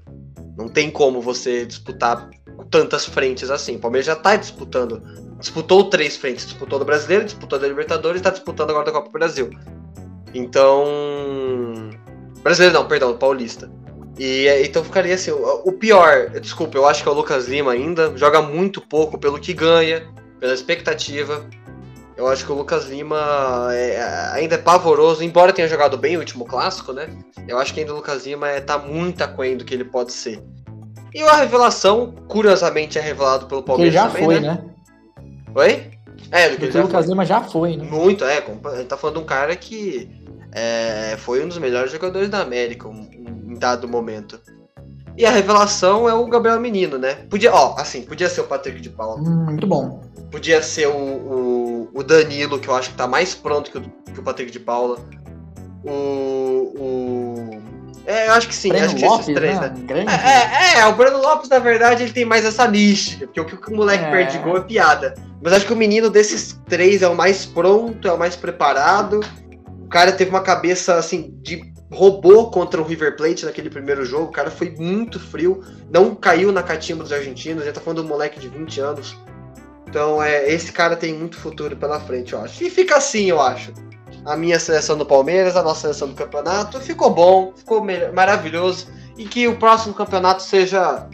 Não 0.58 0.68
tem 0.68 0.90
como 0.90 1.22
você 1.22 1.64
disputar 1.64 2.28
tantas 2.70 3.06
frentes 3.06 3.50
assim. 3.50 3.76
O 3.76 3.78
Palmeiras 3.78 4.06
já 4.06 4.16
tá 4.16 4.36
disputando 4.36 5.02
disputou 5.42 5.90
três 5.90 6.16
frentes, 6.16 6.46
disputou 6.46 6.78
do 6.78 6.84
Brasileiro, 6.84 7.24
disputou 7.24 7.58
da 7.58 7.66
Libertadores 7.66 8.16
e 8.16 8.20
está 8.20 8.30
disputando 8.30 8.70
agora 8.70 8.86
da 8.86 8.92
Copa 8.92 9.08
do 9.08 9.12
Brasil. 9.12 9.50
Então, 10.32 11.90
brasileiro 12.42 12.74
não, 12.74 12.86
perdão, 12.86 13.16
paulista. 13.16 13.70
E 14.18 14.46
então 14.64 14.84
ficaria 14.84 15.14
assim, 15.14 15.30
o, 15.30 15.62
o 15.64 15.72
pior, 15.72 16.30
desculpa, 16.40 16.78
eu 16.78 16.86
acho 16.86 17.02
que 17.02 17.08
é 17.08 17.12
o 17.12 17.14
Lucas 17.14 17.48
Lima 17.48 17.72
ainda, 17.72 18.16
joga 18.16 18.40
muito 18.40 18.80
pouco 18.80 19.18
pelo 19.18 19.38
que 19.38 19.52
ganha, 19.52 20.06
pela 20.38 20.54
expectativa. 20.54 21.44
Eu 22.16 22.28
acho 22.28 22.44
que 22.44 22.52
o 22.52 22.54
Lucas 22.54 22.88
Lima 22.88 23.68
é, 23.72 24.00
ainda 24.34 24.54
é 24.54 24.58
pavoroso, 24.58 25.24
embora 25.24 25.52
tenha 25.52 25.66
jogado 25.66 25.98
bem 25.98 26.16
o 26.16 26.20
último 26.20 26.44
clássico, 26.44 26.92
né? 26.92 27.08
Eu 27.48 27.58
acho 27.58 27.74
que 27.74 27.80
ainda 27.80 27.92
o 27.92 27.96
Lucas 27.96 28.26
Lima 28.26 28.48
é, 28.48 28.60
tá 28.60 28.78
muito 28.78 29.22
aquém 29.22 29.56
do 29.56 29.64
que 29.64 29.74
ele 29.74 29.84
pode 29.84 30.12
ser. 30.12 30.40
E 31.14 31.22
a 31.22 31.36
revelação, 31.36 32.14
curiosamente, 32.28 32.98
é 32.98 33.02
revelado 33.02 33.46
pelo 33.46 33.62
Palmeiras. 33.62 33.94
Ele 33.94 34.02
já 34.02 34.08
também, 34.08 34.24
foi, 34.24 34.40
né? 34.40 34.48
né? 34.48 34.72
Oi? 35.54 35.90
É, 36.30 36.48
do 36.48 36.56
que 36.56 36.64
ele 36.64 36.80
Lucas 36.80 37.06
Lima 37.06 37.24
já 37.24 37.42
foi, 37.42 37.76
né? 37.76 37.84
Muito, 37.84 38.24
é. 38.24 38.38
A 38.38 38.76
gente 38.76 38.86
tá 38.86 38.96
falando 38.96 39.16
de 39.16 39.22
um 39.22 39.26
cara 39.26 39.54
que 39.56 40.08
é, 40.52 41.16
foi 41.18 41.44
um 41.44 41.48
dos 41.48 41.58
melhores 41.58 41.90
jogadores 41.90 42.28
da 42.28 42.40
América 42.40 42.88
em 42.88 43.54
dado 43.58 43.88
momento. 43.88 44.40
E 45.16 45.26
a 45.26 45.30
revelação 45.30 46.08
é 46.08 46.14
o 46.14 46.26
Gabriel 46.26 46.60
Menino, 46.60 46.96
né? 46.96 47.14
Podia, 47.28 47.52
ó, 47.52 47.74
assim, 47.78 48.02
podia 48.02 48.28
ser 48.28 48.40
o 48.40 48.44
Patrick 48.44 48.80
de 48.80 48.88
Paula. 48.88 49.20
Hum, 49.20 49.44
muito 49.44 49.66
bom. 49.66 50.00
Podia 50.30 50.62
ser 50.62 50.88
o, 50.88 50.96
o, 50.96 51.90
o, 51.92 52.02
Danilo, 52.02 52.58
que 52.58 52.68
eu 52.68 52.74
acho 52.74 52.90
que 52.90 52.96
tá 52.96 53.06
mais 53.06 53.34
pronto 53.34 53.70
que 53.70 53.76
o, 53.76 53.82
que 53.82 54.20
o 54.20 54.22
Patrick 54.22 54.50
de 54.50 54.60
Paula. 54.60 54.98
O. 55.84 56.72
o... 56.78 57.62
É, 58.06 58.28
eu 58.28 58.32
acho 58.32 58.48
que 58.48 58.54
sim, 58.54 58.70
Breno 58.70 58.86
acho 58.86 58.96
que 58.96 59.04
Lopes, 59.04 59.28
esses 59.28 59.34
três, 59.34 59.60
né? 59.60 59.68
né? 59.68 60.04
É, 60.08 60.78
é, 60.78 60.80
é, 60.80 60.86
o 60.86 60.94
Breno 60.94 61.18
Lopes, 61.18 61.48
na 61.48 61.58
verdade, 61.58 62.02
ele 62.02 62.12
tem 62.12 62.24
mais 62.24 62.44
essa 62.44 62.66
mística, 62.66 63.26
porque 63.26 63.40
o 63.40 63.44
que 63.44 63.72
o 63.72 63.76
moleque 63.76 64.04
é. 64.04 64.10
perde 64.10 64.38
gol 64.38 64.56
é 64.56 64.60
piada. 64.60 65.14
Mas 65.40 65.52
acho 65.52 65.66
que 65.66 65.72
o 65.72 65.76
menino 65.76 66.10
desses 66.10 66.58
três 66.68 67.02
é 67.02 67.08
o 67.08 67.14
mais 67.14 67.46
pronto, 67.46 68.06
é 68.06 68.12
o 68.12 68.18
mais 68.18 68.34
preparado. 68.36 69.20
O 69.84 69.88
cara 69.88 70.12
teve 70.12 70.30
uma 70.30 70.40
cabeça, 70.40 70.96
assim, 70.96 71.34
de 71.42 71.72
robô 71.92 72.46
contra 72.50 72.80
o 72.80 72.84
River 72.84 73.16
Plate 73.16 73.44
naquele 73.44 73.68
primeiro 73.68 74.04
jogo. 74.04 74.26
O 74.26 74.32
cara 74.32 74.50
foi 74.50 74.70
muito 74.70 75.20
frio, 75.20 75.62
não 75.90 76.14
caiu 76.14 76.50
na 76.50 76.62
catimba 76.62 77.02
dos 77.02 77.12
argentinos. 77.12 77.64
Já 77.64 77.72
tá 77.72 77.80
falando 77.80 78.00
de 78.00 78.06
um 78.06 78.08
moleque 78.08 78.40
de 78.40 78.48
20 78.48 78.80
anos. 78.80 79.16
Então, 79.88 80.22
é, 80.22 80.50
esse 80.50 80.72
cara 80.72 80.96
tem 80.96 81.12
muito 81.12 81.36
futuro 81.36 81.76
pela 81.76 82.00
frente, 82.00 82.32
eu 82.32 82.40
acho. 82.40 82.64
E 82.64 82.70
fica 82.70 82.96
assim, 82.96 83.26
eu 83.26 83.40
acho. 83.40 83.72
A 84.24 84.36
minha 84.36 84.58
seleção 84.58 84.96
do 84.96 85.04
Palmeiras, 85.04 85.56
a 85.56 85.62
nossa 85.62 85.82
seleção 85.82 86.08
do 86.08 86.14
campeonato, 86.14 86.80
ficou 86.80 87.10
bom, 87.10 87.52
ficou 87.56 87.84
maravilhoso. 88.14 88.86
E 89.16 89.26
que 89.26 89.48
o 89.48 89.56
próximo 89.56 89.94
campeonato 89.94 90.42
seja 90.42 91.06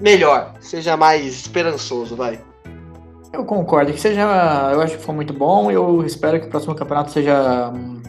melhor, 0.00 0.54
seja 0.60 0.96
mais 0.96 1.26
esperançoso, 1.26 2.14
vai. 2.14 2.40
Eu 3.32 3.44
concordo, 3.44 3.92
que 3.92 4.00
seja. 4.00 4.22
Eu 4.72 4.80
acho 4.80 4.98
que 4.98 5.04
foi 5.04 5.14
muito 5.14 5.32
bom. 5.32 5.70
Eu 5.70 6.04
espero 6.04 6.40
que 6.40 6.46
o 6.46 6.50
próximo 6.50 6.74
campeonato 6.74 7.12
seja 7.12 7.70
hum, 7.70 8.02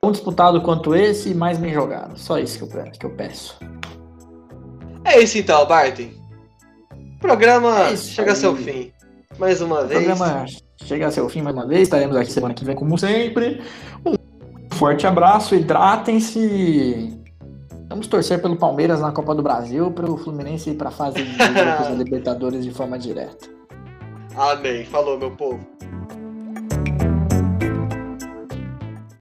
tão 0.00 0.10
disputado 0.10 0.60
quanto 0.60 0.94
esse 0.94 1.30
e 1.30 1.34
mais 1.34 1.58
bem 1.58 1.72
jogado. 1.72 2.18
Só 2.18 2.38
isso 2.38 2.58
que 2.58 2.64
eu, 2.64 2.68
peço. 2.68 2.98
Que 2.98 3.06
eu 3.06 3.10
peço. 3.10 3.58
É 5.04 5.20
isso 5.20 5.38
então, 5.38 5.64
Barton. 5.66 6.10
O 7.16 7.18
programa 7.20 7.88
é 7.88 7.96
chega 7.96 8.32
ao 8.32 8.36
seu 8.36 8.56
fim. 8.56 8.92
Mais 9.38 9.60
uma 9.60 9.84
vez. 9.84 10.00
O 10.00 10.04
programa 10.04 10.46
chega 10.84 11.06
ao 11.06 11.12
seu 11.12 11.28
fim 11.28 11.42
mais 11.42 11.54
uma 11.54 11.66
vez. 11.66 11.82
Estaremos 11.82 12.16
aqui 12.16 12.32
semana 12.32 12.54
que 12.54 12.64
vem, 12.64 12.74
como 12.74 12.98
sempre. 12.98 13.60
Um 14.04 14.14
forte 14.74 15.06
abraço, 15.06 15.54
hidratem-se. 15.54 17.20
Vamos 17.88 18.06
torcer 18.08 18.42
pelo 18.42 18.56
Palmeiras 18.56 19.00
na 19.00 19.12
Copa 19.12 19.34
do 19.34 19.42
Brasil, 19.42 19.90
para 19.90 20.10
o 20.10 20.16
Fluminense 20.16 20.70
ir 20.70 20.74
para 20.74 20.88
a 20.88 20.92
fase 20.92 21.22
de 21.22 21.32
grupos 21.36 21.86
da 21.86 21.90
Libertadores 21.90 22.64
de 22.64 22.72
forma 22.72 22.98
direta. 22.98 23.48
Amém. 24.36 24.84
Falou, 24.84 25.18
meu 25.18 25.30
povo. 25.30 25.60